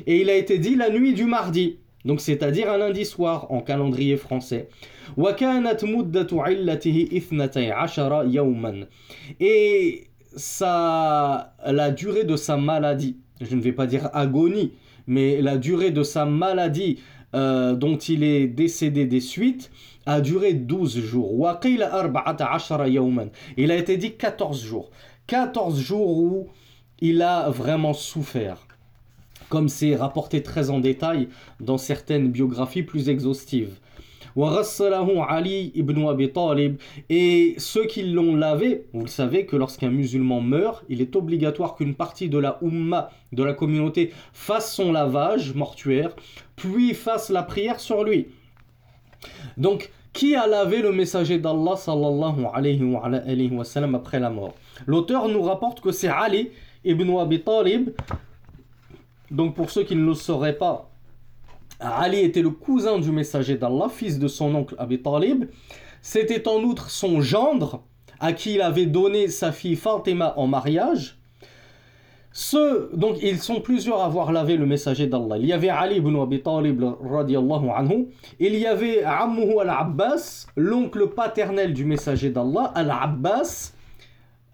Et 0.05 0.21
il 0.21 0.29
a 0.29 0.35
été 0.35 0.59
dit 0.59 0.75
la 0.75 0.89
nuit 0.89 1.13
du 1.13 1.25
mardi. 1.25 1.79
donc 2.05 2.21
c'est-à-dire 2.21 2.71
un 2.71 2.77
lundi 2.77 3.05
soir 3.05 3.51
en 3.51 3.61
calendrier 3.61 4.17
français. 4.17 4.69
Et 9.39 10.07
ça, 10.35 11.55
la 11.65 11.91
durée 11.91 12.23
de 12.23 12.35
sa 12.35 12.57
maladie, 12.57 13.17
je 13.41 13.55
ne 13.55 13.61
vais 13.61 13.71
pas 13.71 13.87
dire 13.87 14.09
agonie, 14.13 14.73
mais 15.07 15.41
la 15.41 15.57
durée 15.57 15.91
de 15.91 16.03
sa 16.03 16.25
maladie 16.25 16.99
euh, 17.33 17.75
dont 17.75 17.97
il 17.97 18.23
est 18.23 18.47
décédé 18.47 19.05
des 19.05 19.21
suites 19.21 19.71
a 20.05 20.21
duré 20.21 20.53
12 20.53 20.99
jours. 20.99 21.57
Il 23.57 23.71
a 23.71 23.75
été 23.75 23.97
dit 23.97 24.15
14 24.15 24.63
jours. 24.63 24.91
14 25.27 25.79
jours 25.79 26.17
où 26.17 26.47
il 27.01 27.21
a 27.21 27.49
vraiment 27.49 27.93
souffert 27.93 28.65
comme 29.49 29.69
c'est 29.69 29.95
rapporté 29.95 30.41
très 30.43 30.69
en 30.69 30.79
détail 30.79 31.29
dans 31.59 31.77
certaines 31.77 32.31
biographies 32.31 32.83
plus 32.83 33.09
exhaustives. 33.09 33.79
Ali 34.35 35.71
ibn 35.75 36.07
Abi 36.07 36.31
Talib 36.31 36.77
et 37.09 37.55
ceux 37.57 37.85
qui 37.85 38.03
l'ont 38.03 38.35
lavé, 38.35 38.85
vous 38.93 39.01
le 39.01 39.07
savez 39.07 39.45
que 39.45 39.55
lorsqu'un 39.55 39.89
musulman 39.89 40.41
meurt, 40.41 40.83
il 40.89 41.01
est 41.01 41.15
obligatoire 41.15 41.75
qu'une 41.75 41.95
partie 41.95 42.29
de 42.29 42.37
la 42.37 42.57
umma, 42.61 43.09
de 43.31 43.43
la 43.43 43.53
communauté, 43.53 44.11
fasse 44.33 44.73
son 44.73 44.91
lavage 44.91 45.53
mortuaire, 45.53 46.15
puis 46.55 46.93
fasse 46.93 47.29
la 47.29 47.43
prière 47.43 47.79
sur 47.79 48.03
lui. 48.03 48.27
Donc, 49.57 49.91
qui 50.13 50.35
a 50.35 50.47
lavé 50.47 50.81
le 50.81 50.93
messager 50.93 51.39
d'Allah 51.39 51.75
sallallahu 51.75 52.45
alayhi 52.53 52.81
wa, 53.51 53.65
sallam 53.65 53.95
après 53.95 54.19
la 54.19 54.29
mort? 54.29 54.53
L'auteur 54.85 55.27
nous 55.27 55.41
rapporte 55.41 55.81
que 55.81 55.91
c'est 55.91 56.07
Ali 56.07 56.51
ibn 56.85 57.17
Abi 57.17 57.41
Talib. 57.41 57.89
Donc 59.29 59.55
pour 59.55 59.71
ceux 59.71 59.83
qui 59.83 59.95
ne 59.95 60.05
le 60.05 60.13
sauraient 60.13 60.57
pas, 60.57 60.89
Ali 61.79 62.19
était 62.19 62.41
le 62.41 62.49
cousin 62.49 62.99
du 62.99 63.11
messager 63.11 63.57
d'Allah, 63.57 63.89
fils 63.89 64.19
de 64.19 64.27
son 64.27 64.53
oncle 64.55 64.75
Abi 64.77 65.01
Talib. 65.01 65.45
C'était 66.01 66.47
en 66.47 66.61
outre 66.61 66.89
son 66.89 67.21
gendre, 67.21 67.83
à 68.19 68.33
qui 68.33 68.55
il 68.55 68.61
avait 68.61 68.85
donné 68.85 69.27
sa 69.27 69.51
fille 69.51 69.75
Fatima 69.75 70.33
en 70.37 70.47
mariage. 70.47 71.17
Ce, 72.37 72.93
donc 72.93 73.15
ils 73.21 73.39
sont 73.39 73.61
plusieurs 73.61 74.01
à 74.01 74.05
avoir 74.07 74.33
lavé 74.33 74.57
le 74.57 74.65
messager 74.65 75.07
d'Allah. 75.07 75.37
Il 75.37 75.45
y 75.45 75.53
avait 75.53 75.69
Ali 75.69 75.95
ibn 75.97 76.21
Abi 76.21 76.41
Talib 76.41 76.83
radiallahu 77.01 77.69
anhu. 77.69 78.07
Il 78.41 78.55
y 78.55 78.65
avait 78.65 79.03
Ammuhu 79.03 79.57
al-Abbas, 79.61 80.47
l'oncle 80.57 81.07
paternel 81.07 81.73
du 81.73 81.85
messager 81.85 82.29
d'Allah, 82.29 82.73
al-Abbas, 82.75 83.71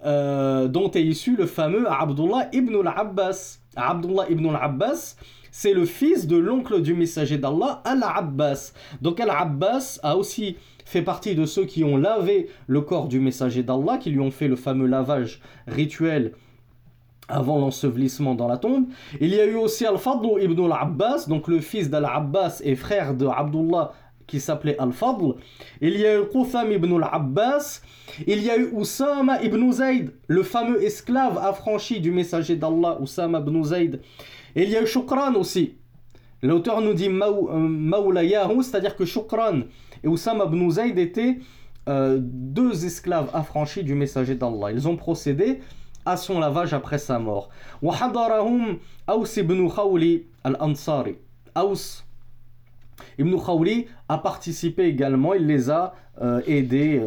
euh, 0.06 0.68
dont 0.68 0.92
est 0.92 1.02
issu 1.02 1.36
le 1.36 1.48
fameux 1.48 1.90
Abdullah 1.90 2.50
ibn 2.54 2.76
al-Abbas. 2.88 3.58
Abdullah 3.76 4.30
ibn 4.30 4.48
al-Abbas, 4.50 5.16
c'est 5.52 5.74
le 5.74 5.86
fils 5.86 6.28
de 6.28 6.38
l'oncle 6.38 6.82
du 6.82 6.94
messager 6.94 7.38
d'Allah, 7.38 7.82
Al-Abbas. 7.86 8.74
Donc 9.02 9.20
Al-Abbas 9.20 10.00
a 10.02 10.18
aussi 10.18 10.56
fait 10.86 11.02
partie 11.02 11.36
de 11.36 11.46
ceux 11.46 11.66
qui 11.66 11.84
ont 11.84 11.98
lavé 11.98 12.48
le 12.68 12.82
corps 12.82 13.08
du 13.08 13.20
messager 13.20 13.62
d'Allah, 13.62 13.98
qui 13.98 14.10
lui 14.10 14.20
ont 14.20 14.32
fait 14.32 14.48
le 14.48 14.56
fameux 14.56 14.88
lavage 14.88 15.42
rituel 15.68 16.34
avant 17.28 17.60
l'ensevelissement 17.60 18.36
dans 18.36 18.48
la 18.48 18.58
tombe. 18.58 18.86
Il 19.20 19.30
y 19.30 19.40
a 19.40 19.46
eu 19.46 19.56
aussi 19.56 19.86
Al-Fadl 19.86 20.42
ibn 20.42 20.66
al-Abbas, 20.66 21.28
donc 21.28 21.48
le 21.48 21.60
fils 21.60 21.90
d'Al-Abbas 21.90 22.62
et 22.64 22.76
frère 22.76 23.14
de 23.14 23.26
Abdullah 23.26 23.94
qui 24.28 24.40
s'appelait 24.40 24.78
Al-Fadl. 24.80 25.36
Il 25.82 25.98
y 25.98 26.06
a 26.06 26.20
eu 26.20 26.24
Qutham 26.26 26.72
ibn 26.72 26.96
al-Abbas. 26.96 27.82
Il 28.28 28.44
y 28.44 28.50
a 28.50 28.58
eu 28.58 28.70
Oussama 28.74 29.42
ibn 29.44 29.72
Zayd, 29.72 30.12
le 30.28 30.44
fameux 30.44 30.82
esclave 30.84 31.38
affranchi 31.38 32.00
du 32.00 32.12
messager 32.12 32.56
d'Allah, 32.56 32.98
Oussama 33.02 33.40
ibn 33.40 33.64
Zayd. 33.64 34.00
Et 34.56 34.64
il 34.64 34.70
y 34.70 34.78
a 34.78 34.86
Shukran 34.86 35.36
aussi. 35.36 35.76
L'auteur 36.44 36.82
nous 36.82 36.94
dit 36.94 37.10
Maoulayahou, 37.10 38.60
euh, 38.60 38.62
c'est-à-dire 38.64 38.96
que 38.96 39.06
Shukran 39.06 39.62
et 40.04 40.08
Oussama 40.08 40.46
ibn 40.46 40.70
Zayd 40.70 40.98
étaient 40.98 41.38
euh, 41.88 42.18
deux 42.22 42.86
esclaves 42.86 43.30
affranchis 43.34 43.84
du 43.84 43.94
messager 43.94 44.36
d'Allah. 44.36 44.72
Ils 44.72 44.88
ont 44.88 44.98
procédé 44.98 45.60
à 46.04 46.18
son 46.18 46.40
lavage 46.40 46.74
après 46.74 46.98
sa 46.98 47.20
mort. 47.20 47.50
Wahadarahum 47.82 48.80
Aus 49.08 49.38
ibn 49.38 49.70
Khawli 49.70 50.26
al-Ansari. 50.44 51.18
Aus 51.56 52.04
Ibn 53.18 53.36
Khawli 53.38 53.88
a 54.10 54.18
participé 54.18 54.86
également, 54.86 55.34
il 55.34 55.48
les 55.48 55.70
a 55.70 55.94
euh, 56.22 56.42
aidés 56.46 57.02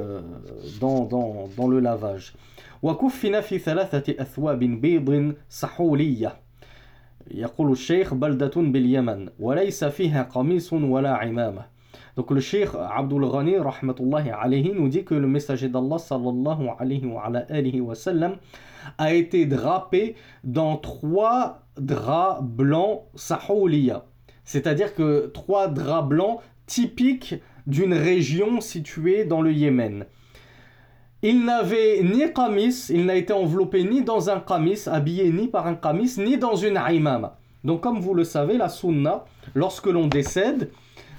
dans, 0.81 1.69
le 1.69 1.81
lavage. 1.81 2.35
Wakuffina 2.83 3.43
fi 3.43 3.61
thalathati 3.61 4.15
athwabin 4.19 4.77
bidin 4.77 5.33
sahouliya. 5.49 6.37
يقول 7.32 7.72
الشيخ 7.72 8.13
بلدة 8.13 8.51
باليمن 8.56 9.29
وليس 9.39 9.84
فيها 9.84 10.24
قميص 10.24 10.74
ولا 10.74 11.10
عمامة 11.10 11.79
Donc 12.18 12.32
le 12.32 12.41
Cheikh 12.41 12.70
Abdul 12.75 13.29
Ghani 13.32 13.58
rahmatullahi 13.58 14.29
alayhi 14.32 14.74
nous 14.74 14.89
dit 14.89 15.06
que 15.06 15.15
le 15.15 15.27
messager 15.27 15.70
d'Allah 15.70 15.98
sallallahu 15.98 16.68
alayhi 16.77 17.06
wa, 17.06 17.24
alayhi 17.24 17.79
wa 17.79 17.96
sallam 17.96 18.36
a 18.98 19.13
été 19.13 19.46
drapé 19.46 20.15
dans 20.44 20.75
trois 20.75 21.62
draps 21.77 22.41
blancs 22.44 23.03
sahouliya. 23.15 24.03
c'est-à-dire 24.44 24.96
que 24.96 25.27
trois 25.27 25.68
draps 25.70 26.10
blancs 26.10 26.39
typiques 26.65 27.36
d'une 27.68 27.94
région 27.94 28.60
située 28.60 29.24
dans 29.24 29.41
le 29.41 29.53
Yémen. 29.53 30.06
Il 31.26 31.47
n'avait 31.47 32.02
ni 32.02 32.31
qamis, 32.35 32.90
il 32.90 33.07
n'a 33.07 33.14
été 33.14 33.33
enveloppé 33.33 33.83
ni 33.83 34.02
dans 34.02 34.28
un 34.28 34.40
qamis, 34.40 34.87
habillé 34.87 35.33
ni 35.33 35.49
par 35.49 35.66
un 35.66 35.75
qamis, 35.75 36.19
ni 36.19 36.37
dans 36.37 36.54
une 36.54 36.78
imama. 36.90 37.38
Donc 37.64 37.81
comme 37.81 37.99
vous 37.99 38.12
le 38.12 38.25
savez, 38.25 38.59
la 38.59 38.69
sunna, 38.69 39.25
lorsque 39.54 39.87
l'on 39.87 40.07
décède, 40.07 40.71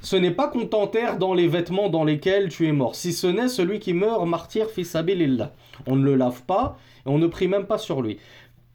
ce 0.04 0.16
n'est 0.16 0.30
pas 0.30 0.48
qu'on 0.48 0.68
t'enterre 0.68 1.18
dans 1.18 1.34
les 1.34 1.48
vêtements 1.48 1.90
dans 1.90 2.04
lesquels 2.04 2.50
tu 2.50 2.68
es 2.68 2.72
mort, 2.72 2.94
si 2.94 3.14
ce 3.14 3.26
n'est 3.26 3.48
celui 3.48 3.80
qui 3.80 3.94
meurt 3.94 4.24
martyr 4.28 4.70
fils 4.70 4.92
sabilillah. 4.92 5.52
On 5.88 5.96
ne 5.96 6.06
le 6.06 6.14
lave 6.14 6.44
pas 6.44 6.78
et 7.08 7.10
on 7.10 7.18
ne 7.18 7.26
prie 7.26 7.48
même 7.48 7.66
pas 7.66 7.80
sur 7.80 8.04
lui. 8.04 8.20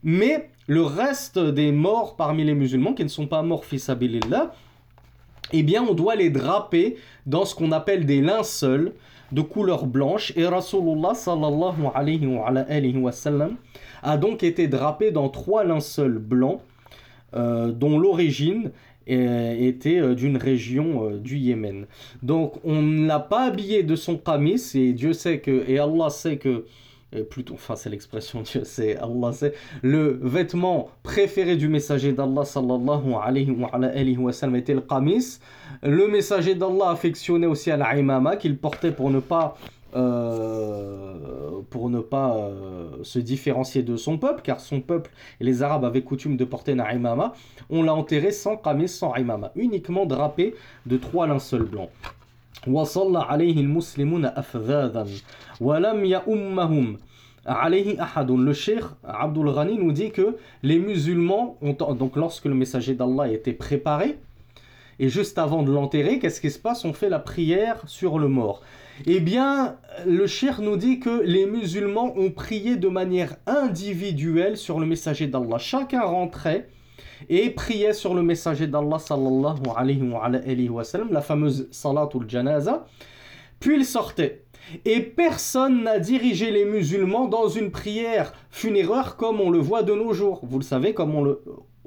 Mais 0.02 0.50
le 0.66 0.82
reste 0.82 1.38
des 1.38 1.70
morts 1.70 2.16
parmi 2.16 2.42
les 2.42 2.54
musulmans 2.54 2.92
qui 2.92 3.04
ne 3.04 3.08
sont 3.08 3.28
pas 3.28 3.42
morts 3.42 3.64
fils 3.64 3.88
abilillah, 3.88 4.52
eh 5.52 5.62
bien 5.62 5.84
on 5.88 5.94
doit 5.94 6.16
les 6.16 6.30
draper 6.30 6.96
dans 7.24 7.44
ce 7.44 7.54
qu'on 7.54 7.70
appelle 7.70 8.04
des 8.04 8.20
linceuls 8.20 8.94
de 9.32 9.40
couleur 9.40 9.86
blanche 9.86 10.32
et 10.36 10.46
Rasulullah 10.46 11.14
sallallahu 11.14 11.86
alayhi 11.94 12.96
wa, 12.96 13.12
sallam 13.12 13.56
a 14.02 14.16
donc 14.16 14.42
été 14.42 14.68
drapé 14.68 15.10
dans 15.10 15.28
trois 15.28 15.64
linceuls 15.64 16.18
blancs 16.18 16.60
euh, 17.34 17.70
dont 17.70 17.98
l'origine 17.98 18.70
était 19.06 19.98
euh, 20.00 20.14
d'une 20.14 20.36
région 20.36 21.04
euh, 21.04 21.18
du 21.18 21.36
Yémen. 21.36 21.86
Donc 22.22 22.54
on 22.64 22.82
ne 22.82 23.06
l'a 23.06 23.18
pas 23.18 23.46
habillé 23.46 23.82
de 23.82 23.96
son 23.96 24.16
qamis 24.16 24.72
et 24.74 24.92
Dieu 24.92 25.12
sait 25.12 25.40
que 25.40 25.64
et 25.68 25.78
Allah 25.78 26.10
sait 26.10 26.36
que 26.36 26.64
plutôt, 27.30 27.54
enfin 27.54 27.76
c'est 27.76 27.90
l'expression 27.90 28.42
Dieu, 28.44 28.62
c'est 28.64 28.96
Allah, 28.96 29.32
c'est 29.32 29.54
le 29.82 30.18
vêtement 30.22 30.90
préféré 31.02 31.56
du 31.56 31.68
messager 31.68 32.12
d'Allah 32.12 32.44
sallallahu 32.44 33.14
alayhi 33.22 33.50
wa, 33.50 33.70
wa 34.24 34.32
sallam 34.32 34.56
était 34.56 34.74
le 34.74 34.80
qamis. 34.80 35.38
Le 35.82 36.08
messager 36.08 36.54
d'Allah 36.54 36.90
affectionnait 36.90 37.46
aussi 37.46 37.70
à 37.70 37.94
l'imama 37.94 38.36
qu'il 38.36 38.58
portait 38.58 38.92
pour 38.92 39.10
ne 39.10 39.20
pas 39.20 39.56
euh, 39.96 41.62
pour 41.70 41.90
ne 41.90 41.98
pas 42.00 42.36
euh, 42.36 43.02
se 43.02 43.18
différencier 43.18 43.82
de 43.82 43.96
son 43.96 44.18
peuple, 44.18 44.42
car 44.42 44.60
son 44.60 44.80
peuple 44.80 45.10
et 45.40 45.44
les 45.44 45.62
Arabes 45.62 45.84
avaient 45.84 46.02
coutume 46.02 46.36
de 46.36 46.44
porter 46.44 46.72
un 46.72 46.90
imama, 46.92 47.34
on 47.70 47.82
l'a 47.82 47.94
enterré 47.94 48.30
sans 48.30 48.56
qamis, 48.56 48.88
sans 48.88 49.14
imama, 49.16 49.50
uniquement 49.56 50.06
drapé 50.06 50.54
de 50.86 50.96
trois 50.96 51.26
linceuls 51.26 51.64
blancs. 51.64 51.90
وصلى 52.67 53.19
عليه 53.19 53.59
المسلمون 53.59 54.25
أفذاذا 54.25 55.07
ولم 55.61 56.05
يأمهم 56.05 56.97
عليه 57.45 58.01
أحد 58.01 58.31
le 58.31 58.53
cheikh 58.53 58.83
Abdul 59.03 59.53
Ghani 59.53 59.77
nous 59.77 59.91
dit 59.91 60.11
que 60.11 60.35
les 60.63 60.79
musulmans 60.79 61.57
ont 61.61 61.93
donc 61.93 62.15
lorsque 62.15 62.45
le 62.45 62.55
messager 62.55 62.95
d'Allah 62.95 63.29
était 63.29 63.53
préparé 63.53 64.17
et 64.97 65.09
juste 65.09 65.37
avant 65.37 65.61
de 65.61 65.71
l'enterrer 65.71 66.17
qu'est-ce 66.17 66.41
qui 66.41 66.49
se 66.49 66.57
passe 66.57 66.85
on 66.85 66.93
fait 66.93 67.09
la 67.09 67.19
prière 67.19 67.83
sur 67.85 68.17
le 68.17 68.27
mort 68.27 68.61
eh 69.05 69.19
bien 69.19 69.75
le 70.07 70.25
cheikh 70.25 70.57
nous 70.59 70.77
dit 70.77 70.99
que 70.99 71.21
les 71.21 71.45
musulmans 71.45 72.13
ont 72.17 72.31
prié 72.31 72.77
de 72.77 72.87
manière 72.87 73.35
individuelle 73.45 74.57
sur 74.57 74.79
le 74.79 74.87
messager 74.87 75.27
d'Allah 75.27 75.59
chacun 75.59 76.01
rentrait 76.01 76.67
et 77.28 77.50
priait 77.50 77.92
sur 77.92 78.14
le 78.14 78.22
messager 78.22 78.66
d'Allah 78.66 78.98
sallallahu 78.98 79.60
alayhi 79.76 80.68
wa, 80.68 80.84
sallam, 80.84 81.12
la 81.12 81.20
fameuse 81.20 81.68
salatul 81.70 82.28
janaza, 82.28 82.86
puis 83.58 83.76
il 83.76 83.84
sortait. 83.84 84.44
Et 84.84 85.00
personne 85.00 85.82
n'a 85.82 85.98
dirigé 85.98 86.50
les 86.50 86.64
musulmans 86.64 87.26
dans 87.26 87.48
une 87.48 87.70
prière 87.70 88.32
funéraire 88.50 89.16
comme 89.16 89.40
on 89.40 89.50
le 89.50 89.58
voit 89.58 89.82
de 89.82 89.94
nos 89.94 90.12
jours. 90.12 90.40
Vous 90.44 90.58
le 90.58 90.64
savez, 90.64 90.94
comme 90.94 91.14
on 91.14 91.22
le 91.22 91.42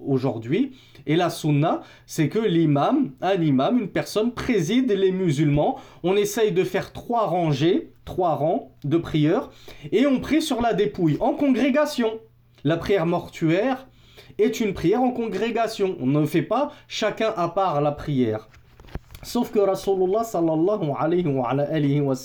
aujourd'hui. 0.05 0.73
Et 1.05 1.15
la 1.15 1.29
sunna, 1.29 1.81
c'est 2.05 2.29
que 2.29 2.39
l'imam, 2.39 3.11
un 3.21 3.41
imam, 3.41 3.79
une 3.79 3.89
personne 3.89 4.31
préside 4.31 4.91
les 4.91 5.11
musulmans. 5.11 5.77
On 6.03 6.15
essaye 6.15 6.51
de 6.51 6.63
faire 6.63 6.93
trois 6.93 7.25
rangées, 7.25 7.91
trois 8.05 8.35
rangs 8.35 8.71
de 8.83 8.97
prières, 8.97 9.49
et 9.91 10.05
on 10.05 10.19
prie 10.19 10.41
sur 10.41 10.61
la 10.61 10.73
dépouille 10.73 11.17
en 11.19 11.33
congrégation. 11.33 12.19
La 12.63 12.77
prière 12.77 13.05
mortuaire 13.05 13.87
est 14.39 14.59
une 14.59 14.73
prière 14.73 15.01
en 15.01 15.11
congrégation. 15.11 15.95
On 15.99 16.07
ne 16.07 16.25
fait 16.25 16.41
pas 16.41 16.71
chacun 16.87 17.33
à 17.35 17.49
part 17.49 17.81
la 17.81 17.91
prière. 17.91 18.47
Sauf 19.23 19.51
que 19.51 19.59
Rasulullah 19.59 20.23
sallallahu 20.23 20.91
alayhi 20.99 22.01
wa, 22.01 22.15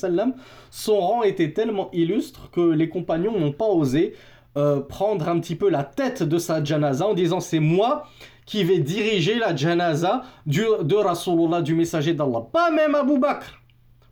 son 0.70 1.00
rang 1.00 1.22
était 1.22 1.52
tellement 1.52 1.90
illustre 1.92 2.50
que 2.50 2.60
les 2.60 2.88
compagnons 2.88 3.38
n'ont 3.38 3.52
pas 3.52 3.68
osé 3.68 4.14
euh, 4.56 4.80
prendre 4.80 5.28
un 5.28 5.38
petit 5.38 5.54
peu 5.54 5.68
la 5.70 5.84
tête 5.84 6.22
de 6.24 6.38
sa 6.38 6.64
janaza 6.64 7.06
en 7.06 7.14
disant 7.14 7.38
c'est 7.38 7.60
moi 7.60 8.06
qui 8.46 8.64
vais 8.64 8.78
diriger 8.78 9.38
la 9.38 9.54
janaza 9.54 10.22
de 10.46 10.94
Rasulullah, 10.96 11.62
du 11.62 11.74
messager 11.74 12.14
d'Allah. 12.14 12.46
Pas 12.52 12.70
même 12.70 12.94
Abu 12.94 13.18
Bakr. 13.18 13.60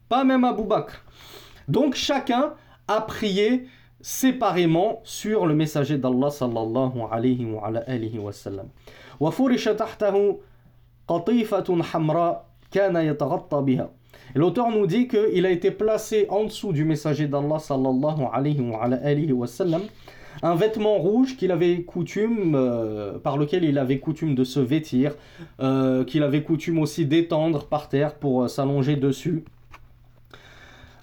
Pas 0.09 0.23
même 0.23 0.45
Abu 0.45 0.63
Bakr. 0.63 1.03
Donc 1.67 1.95
chacun 1.95 2.53
a 2.87 3.01
prié 3.01 3.67
séparément 4.07 5.01
sur 5.03 5.47
le 5.47 5.55
messager 5.57 5.99
d'Allah 5.99 6.31
sallallahu 6.31 6.93
alayhi 7.11 7.45
wa 7.45 7.67
alihi 7.89 8.21
wa 8.21 8.31
sallam. 8.31 8.69
L'auteur 14.37 14.71
nous 14.71 14.87
dit 14.87 15.09
qu'il 15.09 15.45
a 15.45 15.51
été 15.51 15.73
placé 15.73 16.27
en 16.29 16.45
dessous 16.45 16.73
du 16.73 16.85
messager 16.85 17.27
d'Allah 17.27 17.59
sallallahu 17.59 18.23
alayhi 18.33 18.61
wa 18.61 18.81
alihi 18.81 19.33
wa 19.33 19.49
sallam 19.49 19.83
un 20.43 20.55
vêtement 20.55 20.99
rouge 20.99 21.37
qu'il 21.37 21.51
avait 21.51 21.83
coutume, 21.83 22.55
euh, 22.55 23.19
par 23.19 23.37
lequel 23.39 23.65
il 23.65 23.77
avait 23.77 23.99
coutume 23.99 24.37
de 24.37 24.45
se 24.45 24.61
vêtir, 24.61 25.17
euh, 25.61 26.05
qu'il 26.05 26.23
avait 26.23 26.43
coutume 26.43 26.79
aussi 26.79 27.07
d'étendre 27.07 27.65
par 27.65 27.89
terre 27.89 28.15
pour 28.15 28.45
euh, 28.45 28.49
s'allonger 28.49 28.97
dessus. 28.97 29.45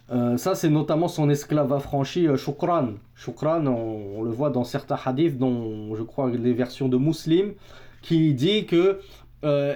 Ça, 0.10 0.54
c'est 0.56 0.70
notamment 0.70 1.08
son 1.08 1.30
esclave 1.30 1.74
affranchi, 1.74 2.28
Shukran. 2.36 2.94
Shukran, 3.16 3.66
on, 3.66 4.22
le 4.22 4.32
voit 4.32 4.50
dans 4.50 4.64
certains 4.64 5.00
hadiths, 5.04 5.38
dont 5.38 5.96
je 5.96 6.04
crois 6.04 6.30
les 6.30 6.54
versions 6.54 6.88
de 6.88 6.98
Muslim, 6.98 7.54
qui 8.02 8.34
dit 8.34 8.66
que, 8.66 9.00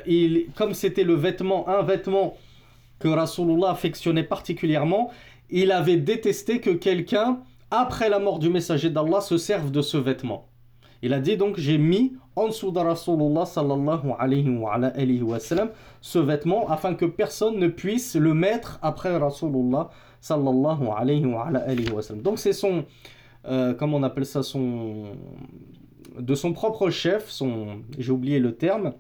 il, 0.06 0.48
comme 0.56 0.74
c'était 0.74 1.04
le 1.04 1.16
vêtement, 1.16 1.68
un 1.70 1.82
vêtement 1.82 2.36
que 3.00 3.08
Rasulullah 3.08 3.72
affectionnait 3.72 4.24
particulièrement, 4.24 5.12
il 5.50 5.72
avait 5.72 5.98
détesté 5.98 6.60
que 6.60 6.72
quelqu'un 6.72 7.40
après 7.72 8.10
la 8.10 8.20
mort 8.20 8.40
du 8.40 8.50
messager 8.50 8.90
d'Allah, 8.90 9.22
se 9.22 9.38
servent 9.38 9.72
de 9.72 9.82
ce 9.82 9.98
vêtement. 9.98 10.48
Il 11.02 11.14
a 11.14 11.20
dit 11.20 11.38
donc 11.38 11.58
j'ai 11.58 11.78
mis 11.78 12.14
en 12.36 12.48
dessous 12.48 12.72
de 12.72 12.80
Rasulullah 12.80 13.46
sallallahu 13.46 14.14
alayhi 14.18 15.22
wa, 15.22 15.40
sallam, 15.40 15.70
ce 16.02 16.20
vêtement 16.20 16.70
afin 16.70 16.96
que 16.96 17.06
personne 17.06 17.60
ne 17.60 17.68
puisse 17.68 18.16
le 18.16 18.34
mettre 18.34 18.80
après 18.82 19.16
Rasulullah 19.16 19.90
sallallahu 20.28 20.90
alayhi 20.96 21.26
wa, 21.26 22.02
sallam. 22.02 22.22
Donc 22.22 22.40
c'est 22.40 22.54
son, 22.54 22.86
euh, 23.46 23.74
comment 23.74 23.98
on 23.98 24.04
appelle 24.04 24.26
ça, 24.26 24.44
son, 24.44 25.06
de 26.20 26.36
son 26.36 26.54
propre 26.54 26.90
chef, 26.90 27.30
son, 27.30 27.82
j'ai 27.98 28.12
oublié 28.12 28.40
le 28.40 28.56
terme, 28.56 28.94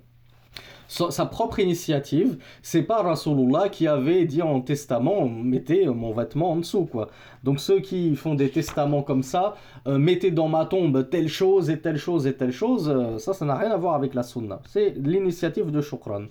sa 0.88 1.26
propre 1.26 1.60
initiative. 1.60 2.38
C'est 2.62 2.84
pas 2.84 3.02
Rasulullah 3.02 3.68
qui 3.68 3.88
avait 3.88 4.24
dit 4.24 4.42
en 4.42 4.62
testament 4.62 5.28
mettez 5.28 5.86
mon 5.88 6.14
vêtement 6.14 6.52
en 6.52 6.56
dessous 6.56 6.86
quoi. 6.86 7.10
Donc 7.44 7.60
ceux 7.60 7.82
qui 7.82 8.16
font 8.16 8.36
des 8.36 8.50
testaments 8.50 9.04
comme 9.04 9.22
ça, 9.24 9.56
euh, 9.88 9.98
mettez 9.98 10.32
dans 10.32 10.48
ma 10.48 10.66
tombe 10.66 11.10
telle 11.10 11.28
chose 11.28 11.70
et 11.70 11.82
telle 11.82 11.98
chose 11.98 12.26
et 12.26 12.36
telle 12.36 12.54
chose, 12.54 12.90
euh, 12.90 13.18
ça 13.18 13.34
ça 13.34 13.44
n'a 13.44 13.56
rien 13.56 13.72
à 13.72 13.78
voir 13.78 13.96
avec 13.96 14.14
la 14.14 14.24
sunna. 14.24 14.62
C'est 14.66 14.94
l'initiative 14.98 15.72
de 15.72 15.82
Shukran. 15.82 16.28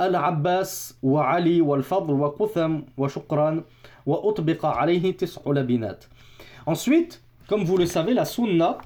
العباس 0.00 0.94
وعلي 1.02 1.60
والفضل 1.60 2.14
وقثم 2.14 2.80
وشكران 2.96 3.64
وأطبق 4.06 4.66
عليه 4.66 5.16
تسع 5.16 5.40
لبنات. 5.46 6.04
Ensuite, 6.66 7.22
comme 7.48 7.64
vous 7.64 7.76
le 7.76 7.86
savez, 7.86 8.14
la 8.14 8.24
sunna, 8.24 8.78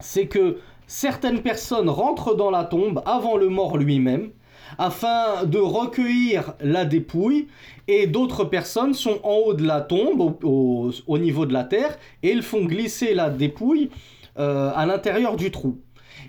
c'est 0.00 0.26
que 0.26 0.58
certaines 0.86 1.42
personnes 1.42 1.88
rentrent 1.88 2.34
dans 2.34 2.50
la 2.50 2.64
tombe 2.64 3.02
avant 3.06 3.36
le 3.36 3.48
mort 3.48 3.76
lui-même 3.76 4.30
afin 4.78 5.44
de 5.44 5.58
recueillir 5.58 6.54
la 6.60 6.84
dépouille 6.84 7.48
et 7.88 8.06
d'autres 8.06 8.44
personnes 8.44 8.94
sont 8.94 9.20
en 9.22 9.34
haut 9.34 9.54
de 9.54 9.64
la 9.64 9.80
tombe 9.80 10.36
au, 10.42 11.18
niveau 11.18 11.46
de 11.46 11.52
la 11.52 11.64
terre 11.64 11.96
et 12.22 12.30
ils 12.30 12.42
font 12.42 12.64
glisser 12.64 13.14
la 13.14 13.30
dépouille 13.30 13.90
euh, 14.38 14.72
à 14.74 14.86
l'intérieur 14.86 15.36
du 15.36 15.50
trou. 15.50 15.78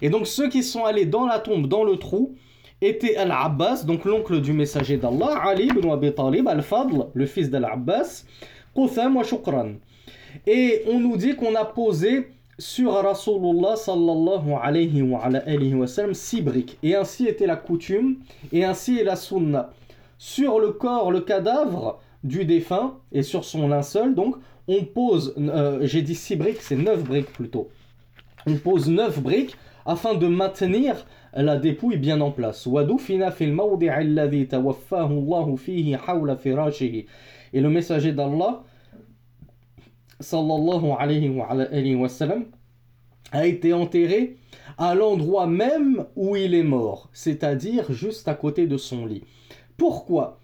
Et 0.02 0.10
donc 0.10 0.28
ceux 0.28 0.50
qui 0.50 0.64
sont 0.64 0.86
allés 0.86 1.06
dans 1.06 1.26
la 1.26 1.40
tombe, 1.40 1.68
dans 1.68 1.84
le 1.84 1.98
trou, 1.98 2.36
étaient 2.85 3.17
Al-Abbas, 3.17 3.85
donc 3.85 4.05
l'oncle 4.05 4.41
du 4.41 4.53
messager 4.53 4.97
d'Allah, 4.97 5.41
Ali 5.45 5.67
ibn 5.67 5.91
Abi 5.91 6.13
Talib, 6.13 6.49
Al-Fadl, 6.49 7.07
le 7.15 7.27
fils 7.27 7.51
d'Al-Abbas, 7.51 8.25
Qutham 8.75 9.17
wa 9.17 9.25
Shukran. 9.25 9.75
Et 10.47 10.83
on 10.89 10.99
nous 10.99 11.17
dit 11.17 11.35
qu'on 11.37 11.55
a 11.55 11.65
posé 11.65 12.29
sur 12.59 12.93
Rasulullah 12.93 13.77
sallallahu 13.77 14.53
alayhi 14.63 15.03
wa, 15.03 15.21
alayhi 15.21 15.75
sallam 15.89 16.15
six 16.15 16.43
briques. 16.43 16.79
Et 16.83 16.95
ainsi 16.95 17.27
était 17.27 17.47
la 17.47 17.57
coutume, 17.57 18.17
et 18.53 18.65
ainsi 18.65 18.99
est 18.99 19.05
la 19.05 19.17
sunna. 19.17 19.71
Sur 20.19 20.61
le 20.61 20.73
corps, 20.73 21.11
le 21.11 21.21
cadavre 21.21 22.01
du 22.25 22.45
défunt, 22.45 22.95
et 23.11 23.23
sur 23.23 23.45
son 23.45 23.69
linceul, 23.69 24.15
donc, 24.15 24.37
on 24.69 24.85
pose, 24.85 25.35
euh, 25.39 25.81
j'ai 25.83 26.03
dit 26.03 26.15
six 26.15 26.37
briques, 26.37 26.61
c'est 26.61 26.77
neuf 26.77 27.03
briques 27.03 27.33
plutôt. 27.33 27.69
On 28.47 28.55
pose 28.55 28.89
neuf 28.89 29.21
briques 29.21 29.57
afin 29.87 30.15
de 30.15 30.27
maintenir 30.27 31.07
la 31.35 31.57
dépouille 31.57 31.97
bien 31.97 32.21
en 32.21 32.31
place. 32.31 32.67
Et 37.55 37.61
le 37.61 37.69
messager 37.69 38.13
d'Allah 38.13 38.63
sallallahu 40.23 40.93
alayhi 40.99 41.95
wa, 41.95 42.09
sallam, 42.09 42.45
a 43.33 43.47
été 43.47 43.73
enterré 43.73 44.37
à 44.79 44.95
l'endroit 44.95 45.47
même 45.47 46.07
où 46.17 46.37
il 46.37 46.55
est 46.55 46.63
mort, 46.63 47.11
c'est-à-dire 47.13 47.93
juste 47.93 48.29
à 48.29 48.35
côté 48.35 48.67
de 48.67 48.77
son 48.77 49.07
lit. 49.07 49.25
Pourquoi? 49.77 50.39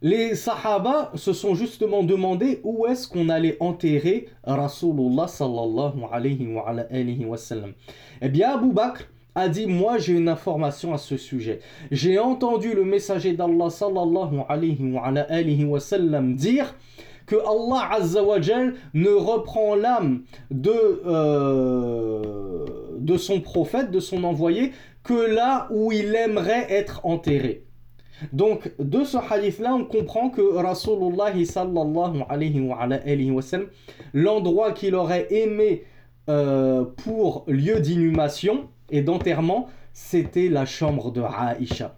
Les 0.00 0.36
Sahaba 0.36 1.10
se 1.16 1.32
sont 1.32 1.56
justement 1.56 2.04
demandé 2.04 2.60
où 2.62 2.86
est-ce 2.86 3.08
qu'on 3.08 3.28
allait 3.28 3.56
enterrer 3.58 4.28
Rasulullah 4.44 5.26
sallallahu 5.26 6.04
alayhi 6.12 7.26
wa, 7.26 7.36
sallam. 7.36 7.72
Eh 8.22 8.28
bien, 8.28 8.54
Abu 8.54 8.72
Bakr 8.72 9.08
a 9.34 9.48
dit 9.48 9.66
Moi 9.66 9.98
j'ai 9.98 10.12
une 10.12 10.28
information 10.28 10.94
à 10.94 10.98
ce 10.98 11.16
sujet. 11.16 11.58
J'ai 11.90 12.20
entendu 12.20 12.74
le 12.74 12.84
messager 12.84 13.32
d'Allah 13.32 13.70
sallallahu 13.70 14.42
alayhi 14.48 15.64
wa, 15.64 15.80
sallam 15.80 16.36
dire 16.36 16.76
que 17.26 17.34
Allah 17.34 17.88
Azzawajal 17.94 18.74
ne 18.94 19.10
reprend 19.10 19.74
l'âme 19.74 20.22
euh, 20.64 22.22
de 23.00 23.16
son 23.16 23.40
prophète, 23.40 23.90
de 23.90 23.98
son 23.98 24.22
envoyé, 24.22 24.70
que 25.02 25.34
là 25.34 25.66
où 25.72 25.90
il 25.90 26.14
aimerait 26.14 26.68
être 26.70 27.04
enterré. 27.04 27.64
Donc, 28.32 28.72
de 28.78 29.04
ce 29.04 29.16
hadith-là, 29.16 29.74
on 29.74 29.84
comprend 29.84 30.30
que 30.30 30.40
Rasulullah 30.40 31.32
sallallahu 31.44 32.24
alayhi 32.28 33.30
wa, 33.30 33.42
sallam, 33.42 33.68
l'endroit 34.12 34.72
qu'il 34.72 34.94
aurait 34.94 35.26
aimé 35.30 35.84
euh, 36.28 36.84
pour 37.04 37.44
lieu 37.46 37.80
d'inhumation 37.80 38.68
et 38.90 39.02
d'enterrement, 39.02 39.68
c'était 39.92 40.48
la 40.48 40.66
chambre 40.66 41.10
de 41.12 41.22
Aïcha 41.22 41.94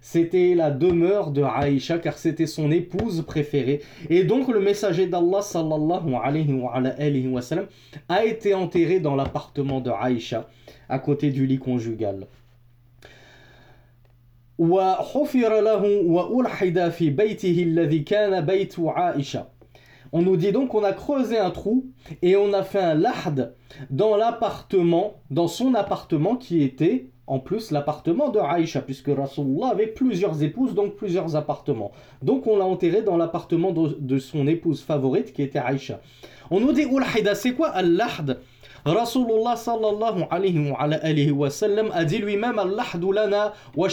c'était 0.00 0.54
la 0.54 0.70
demeure 0.70 1.30
de 1.30 1.42
Aïcha 1.42 1.98
car 1.98 2.18
c'était 2.18 2.46
son 2.46 2.70
épouse 2.70 3.24
préférée. 3.26 3.80
Et 4.08 4.24
donc 4.24 4.48
le 4.48 4.60
messager 4.60 5.06
d'Allah 5.06 5.42
sallallahu 5.42 6.14
alayhi 6.22 7.26
wa, 7.26 7.42
sallam, 7.42 7.66
a 8.08 8.24
été 8.24 8.54
enterré 8.54 9.00
dans 9.00 9.16
l'appartement 9.16 9.80
de 9.80 9.90
Aïcha 9.90 10.48
à 10.88 10.98
côté 10.98 11.30
du 11.30 11.46
lit 11.46 11.58
conjugal. 11.58 12.26
On 20.12 20.22
nous 20.22 20.36
dit 20.36 20.52
donc 20.52 20.70
qu'on 20.70 20.84
a 20.84 20.92
creusé 20.92 21.38
un 21.38 21.50
trou 21.50 21.86
et 22.22 22.34
on 22.36 22.52
a 22.52 22.62
fait 22.62 22.80
un 22.80 22.94
lahd 22.94 23.54
dans 23.90 24.16
l'appartement, 24.16 25.20
dans 25.30 25.48
son 25.48 25.74
appartement 25.74 26.34
qui 26.36 26.62
était 26.62 27.10
en 27.28 27.38
plus 27.38 27.70
l'appartement 27.70 28.30
de 28.30 28.40
Aïcha, 28.40 28.80
puisque 28.80 29.08
Rasulullah 29.08 29.68
avait 29.68 29.86
plusieurs 29.86 30.42
épouses, 30.42 30.74
donc 30.74 30.96
plusieurs 30.96 31.36
appartements. 31.36 31.92
Donc 32.22 32.46
on 32.46 32.56
l'a 32.56 32.64
enterré 32.64 33.02
dans 33.02 33.18
l'appartement 33.18 33.70
de, 33.70 34.18
son 34.18 34.46
épouse 34.46 34.82
favorite 34.82 35.34
qui 35.34 35.42
était 35.42 35.58
Aïcha. 35.58 36.00
On 36.50 36.58
nous 36.58 36.72
dit 36.72 36.86
c'est 37.34 37.52
quoi 37.52 37.68
Al-Lahd? 37.68 38.38
Rasulullah 38.88 39.56
sallallahu 39.56 40.24
alayhi 40.30 41.30
wa, 41.30 41.50
sallam 41.50 41.90
a 41.92 42.04
dit 42.04 42.18
lui-même 42.18 42.60
wa. 43.76 43.88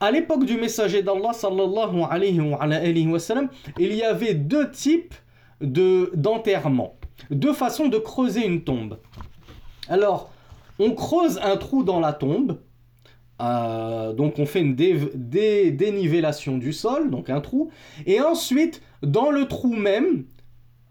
À 0.00 0.10
l'époque 0.10 0.44
du 0.44 0.56
messager 0.56 1.02
d'Allah 1.02 1.32
sallallahu 1.32 2.02
alayhi 2.10 3.08
wa, 3.08 3.18
sallam, 3.18 3.48
il 3.78 3.94
y 3.94 4.02
avait 4.02 4.34
deux 4.34 4.70
types 4.70 5.14
d'enterrement, 5.60 6.96
deux 7.30 7.52
façons 7.52 7.88
de 7.88 7.98
creuser 7.98 8.46
une 8.46 8.64
tombe. 8.64 8.98
Alors, 9.88 10.30
on 10.78 10.92
creuse 10.92 11.38
un 11.42 11.56
trou 11.56 11.84
dans 11.84 12.00
la 12.00 12.12
tombe. 12.12 12.58
Euh, 13.42 14.12
donc 14.12 14.38
on 14.38 14.46
fait 14.46 14.60
une 14.60 14.76
dénivellation 14.76 16.56
du 16.56 16.72
sol, 16.72 17.10
donc 17.10 17.30
un 17.30 17.40
trou. 17.40 17.70
Et 18.06 18.20
ensuite, 18.20 18.80
dans 19.02 19.30
le 19.30 19.46
trou 19.46 19.74
même, 19.74 20.24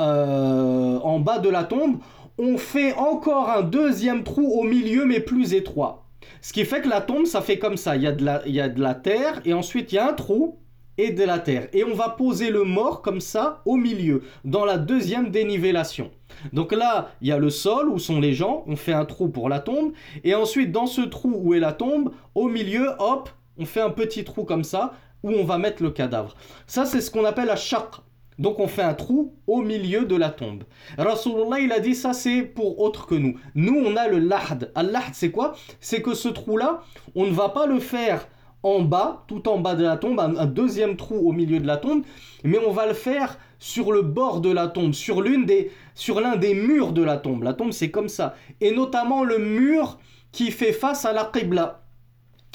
euh, 0.01 0.99
en 1.13 1.19
bas 1.19 1.39
de 1.39 1.49
la 1.49 1.63
tombe, 1.63 1.97
on 2.38 2.58
fait 2.58 2.93
encore 2.93 3.49
un 3.49 3.62
deuxième 3.62 4.23
trou 4.23 4.60
au 4.60 4.63
milieu 4.63 5.06
mais 5.06 5.19
plus 5.19 5.54
étroit. 5.54 6.06
Ce 6.41 6.52
qui 6.54 6.65
fait 6.65 6.82
que 6.82 6.89
la 6.89 7.02
tombe, 7.02 7.26
ça 7.26 7.41
fait 7.41 7.60
comme 7.60 7.78
ça. 7.78 7.95
Il 7.95 8.02
y 8.02 8.08
a 8.08 8.12
de 8.12 8.23
la, 8.23 8.41
il 8.45 8.54
y 8.54 8.62
a 8.62 8.69
de 8.69 8.82
la 8.82 8.95
terre 8.95 9.41
et 9.45 9.54
ensuite 9.54 9.91
il 9.91 9.95
y 9.95 9.99
a 9.99 10.10
un 10.10 10.13
trou 10.13 10.58
et 10.97 11.12
de 11.12 11.23
la 11.23 11.39
terre. 11.39 11.67
Et 11.73 11.84
on 11.84 11.93
va 11.93 12.10
poser 12.10 12.49
le 12.49 12.63
mort 12.63 13.02
comme 13.02 13.21
ça 13.21 13.62
au 13.65 13.76
milieu, 13.76 14.23
dans 14.45 14.65
la 14.65 14.78
deuxième 14.78 15.32
dénivellation. 15.32 16.12
Donc 16.52 16.71
là, 16.71 17.12
il 17.21 17.28
y 17.28 17.32
a 17.32 17.38
le 17.38 17.49
sol 17.49 17.89
où 17.89 17.99
sont 17.99 18.19
les 18.19 18.34
gens, 18.34 18.63
on 18.67 18.76
fait 18.76 18.93
un 18.93 19.06
trou 19.06 19.30
pour 19.30 19.49
la 19.49 19.60
tombe, 19.60 19.93
et 20.23 20.36
ensuite 20.36 20.71
dans 20.71 20.88
ce 20.88 21.02
trou 21.02 21.34
où 21.36 21.54
est 21.54 21.60
la 21.60 21.73
tombe, 21.73 22.12
au 22.36 22.47
milieu, 22.47 22.89
hop, 22.99 23.30
on 23.58 23.65
fait 23.65 23.82
un 23.82 23.89
petit 23.89 24.23
trou 24.23 24.43
comme 24.43 24.63
ça, 24.63 24.93
où 25.23 25.32
on 25.32 25.43
va 25.43 25.58
mettre 25.58 25.82
le 25.82 25.91
cadavre. 25.91 26.36
Ça, 26.67 26.86
c'est 26.86 27.02
ce 27.02 27.10
qu'on 27.10 27.26
appelle 27.26 27.47
la 27.47 27.56
shaq. 27.56 27.95
Donc 28.39 28.59
on 28.59 28.67
fait 28.67 28.81
un 28.81 28.93
trou 28.93 29.33
au 29.47 29.61
milieu 29.61 30.05
de 30.05 30.15
la 30.15 30.29
tombe. 30.29 30.63
Rasulullah, 30.97 31.59
il 31.59 31.71
a 31.71 31.79
dit 31.79 31.95
ça, 31.95 32.13
c'est 32.13 32.41
pour 32.41 32.79
autre 32.79 33.05
que 33.05 33.15
nous. 33.15 33.35
Nous, 33.55 33.75
on 33.75 33.95
a 33.95 34.07
le 34.07 34.19
lahd. 34.19 34.71
Al-lahd, 34.75 35.13
c'est 35.13 35.31
quoi? 35.31 35.55
C'est 35.79 36.01
que 36.01 36.13
ce 36.13 36.29
trou-là, 36.29 36.81
on 37.15 37.25
ne 37.25 37.31
va 37.31 37.49
pas 37.49 37.65
le 37.65 37.79
faire 37.79 38.27
en 38.63 38.81
bas, 38.81 39.25
tout 39.27 39.47
en 39.49 39.59
bas 39.59 39.75
de 39.75 39.83
la 39.83 39.97
tombe, 39.97 40.19
un, 40.19 40.45
deuxième 40.45 40.95
trou 40.95 41.15
au 41.27 41.33
milieu 41.33 41.59
de 41.59 41.67
la 41.67 41.77
tombe, 41.77 42.03
mais 42.45 42.57
on 42.65 42.71
va 42.71 42.87
le 42.87 42.93
faire 42.93 43.37
sur 43.59 43.91
le 43.91 44.01
bord 44.01 44.39
de 44.39 44.51
la 44.51 44.67
tombe, 44.67 44.93
sur 44.93 45.21
l'une 45.21 45.45
des, 45.45 45.71
sur 45.95 46.21
l'un 46.21 46.37
des 46.37 46.55
murs 46.55 46.93
de 46.93 47.03
la 47.03 47.17
tombe. 47.17 47.43
La 47.43 47.53
tombe, 47.53 47.71
c'est 47.71 47.91
comme 47.91 48.07
ça, 48.07 48.35
et 48.61 48.71
notamment 48.71 49.23
le 49.23 49.37
mur 49.37 49.99
qui 50.31 50.49
fait 50.49 50.71
face 50.71 51.05
à 51.05 51.13
la 51.13 51.25
qibla. 51.25 51.82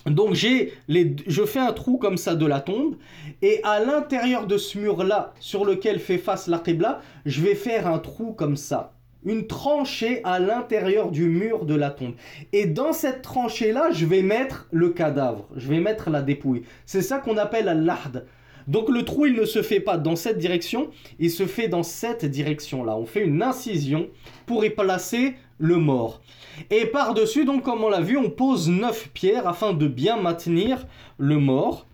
Donc 0.07 0.35
j'ai 0.35 0.73
les, 0.87 1.17
je 1.27 1.45
fais 1.45 1.59
un 1.59 1.73
trou 1.73 1.99
comme 1.99 2.17
ça 2.17 2.35
de 2.35 2.47
la 2.47 2.61
tombe 2.61 2.97
et 3.43 3.61
à 3.65 3.81
l'intérieur 3.81 4.47
de 4.47 4.57
ce 4.57 4.79
mur 4.79 5.05
là 5.05 5.35
sur 5.41 5.65
lequel 5.65 5.99
fait 5.99 6.19
face 6.19 6.47
la 6.47 6.59
qibla, 6.59 7.01
je 7.27 7.43
vais 7.43 7.55
faire 7.55 7.87
un 7.87 7.99
trou 7.99 8.33
comme 8.33 8.57
ça 8.57 8.93
une 9.25 9.47
tranchée 9.47 10.21
à 10.25 10.39
l'intérieur 10.39 11.11
du 11.11 11.29
mur 11.29 11.65
de 11.65 11.75
la 11.75 11.91
tombe. 11.91 12.15
Et 12.53 12.67
dans 12.67 12.93
cette 12.93 13.23
tranchée-là, 13.23 13.91
je 13.91 14.07
vais 14.07 14.23
mettre 14.23 14.69
le 14.71 14.91
cadavre, 14.91 15.49
je 15.57 15.69
vais 15.69 15.81
mettre 15.81 16.09
la 16.11 16.23
dépouille. 16.23 16.63
C'est 16.87 17.03
ça 17.03 17.19
qu'on 17.19 17.37
appelle 17.37 17.67
l'ahd. 17.85 18.27
Donc 18.69 18.91
le 18.91 19.03
trou, 19.03 19.27
il 19.27 19.35
ne 19.35 19.47
se 19.47 19.63
fait 19.63 19.81
pas 19.81 19.97
dans 19.97 20.15
cette 20.15 20.39
direction, 20.39 20.91
il 21.19 21.31
se 21.31 21.47
fait 21.47 21.69
dans 21.69 21.83
cette 21.83 22.27
direction-là. 22.27 22.97
On 22.97 23.07
fait 23.07 23.25
une 23.25 23.43
incision 23.43 24.09
pour 24.47 24.65
y 24.65 24.71
placer 24.71 25.35
le 25.59 25.77
mort. 25.77 26.21
Et 26.71 26.87
par-dessus, 26.87 27.47
donc 27.47 27.63
comme 27.63 27.83
on 27.83 27.89
l'a 27.89 28.03
vu, 28.03 28.19
on 28.19 28.31
pose 28.31 28.69
neuf 28.69 29.09
pierres 29.15 29.49
afin 29.49 29.73
de 29.73 29.89
bien 29.89 30.17
maintenir 30.17 30.87
le 31.17 31.39
mort. 31.39 31.87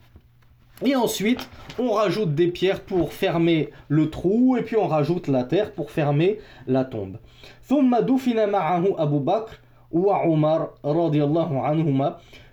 Et 0.85 0.97
ensuite, 0.97 1.49
on 1.79 1.93
rajoute 1.93 2.35
des 2.35 2.49
pierres 2.49 2.81
pour 2.81 3.13
fermer 3.13 3.71
le 3.89 4.11
trou 4.11 4.57
et 4.57 4.63
puis 4.63 4.77
on 4.77 4.89
rajoute 4.89 5.29
la 5.29 5.45
terre 5.45 5.73
pour 5.73 5.93
fermer 5.93 6.41
la 6.67 6.85
tombe. 6.85 7.19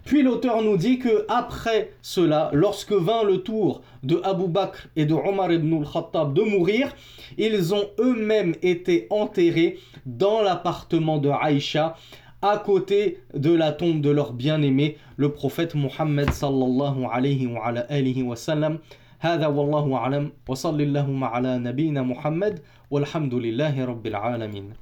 Puis 0.04 0.22
l'auteur 0.22 0.62
nous 0.62 0.76
dit 0.76 0.98
que 1.00 1.26
après 1.28 1.92
cela, 2.00 2.50
lorsque 2.52 2.92
vint 2.92 3.24
le 3.24 3.38
tour 3.38 3.82
de 4.04 4.20
Abu 4.22 4.46
Bakr 4.46 4.86
et 4.94 5.04
de 5.04 5.14
Omar 5.14 5.50
ibn 5.50 5.78
al-Khattab 5.82 6.32
de 6.32 6.42
mourir, 6.42 6.94
ils 7.38 7.74
ont 7.74 7.86
eux-mêmes 7.98 8.54
été 8.62 9.08
enterrés 9.10 9.78
dans 10.06 10.42
l'appartement 10.42 11.18
de 11.18 11.28
Aïcha 11.28 11.96
à 12.40 12.58
côté 12.58 13.18
de 13.34 13.52
la 13.52 13.72
tombe 13.72 14.00
de 14.00 14.10
leur 14.10 14.32
bien-aimé, 14.32 14.96
le 15.16 15.32
prophète 15.32 15.74
Muhammad 15.74 16.30
sallallahu 16.30 17.06
alayhi 17.10 17.46
wa 17.48 17.66
ala 17.66 17.80
alihi 17.88 18.22
wa 18.22 18.36
sallam. 18.36 18.78
هذا 19.20 19.46
والله 19.46 19.94
أعلم 19.94 20.32
وصل 20.48 20.80
اللهم 20.80 21.24
على 21.24 21.58
نبينا 21.58 22.02
محمد 22.02 22.60
والحمد 22.90 23.34
لله 23.34 23.84
رب 23.84 24.06
العالمين 24.06 24.72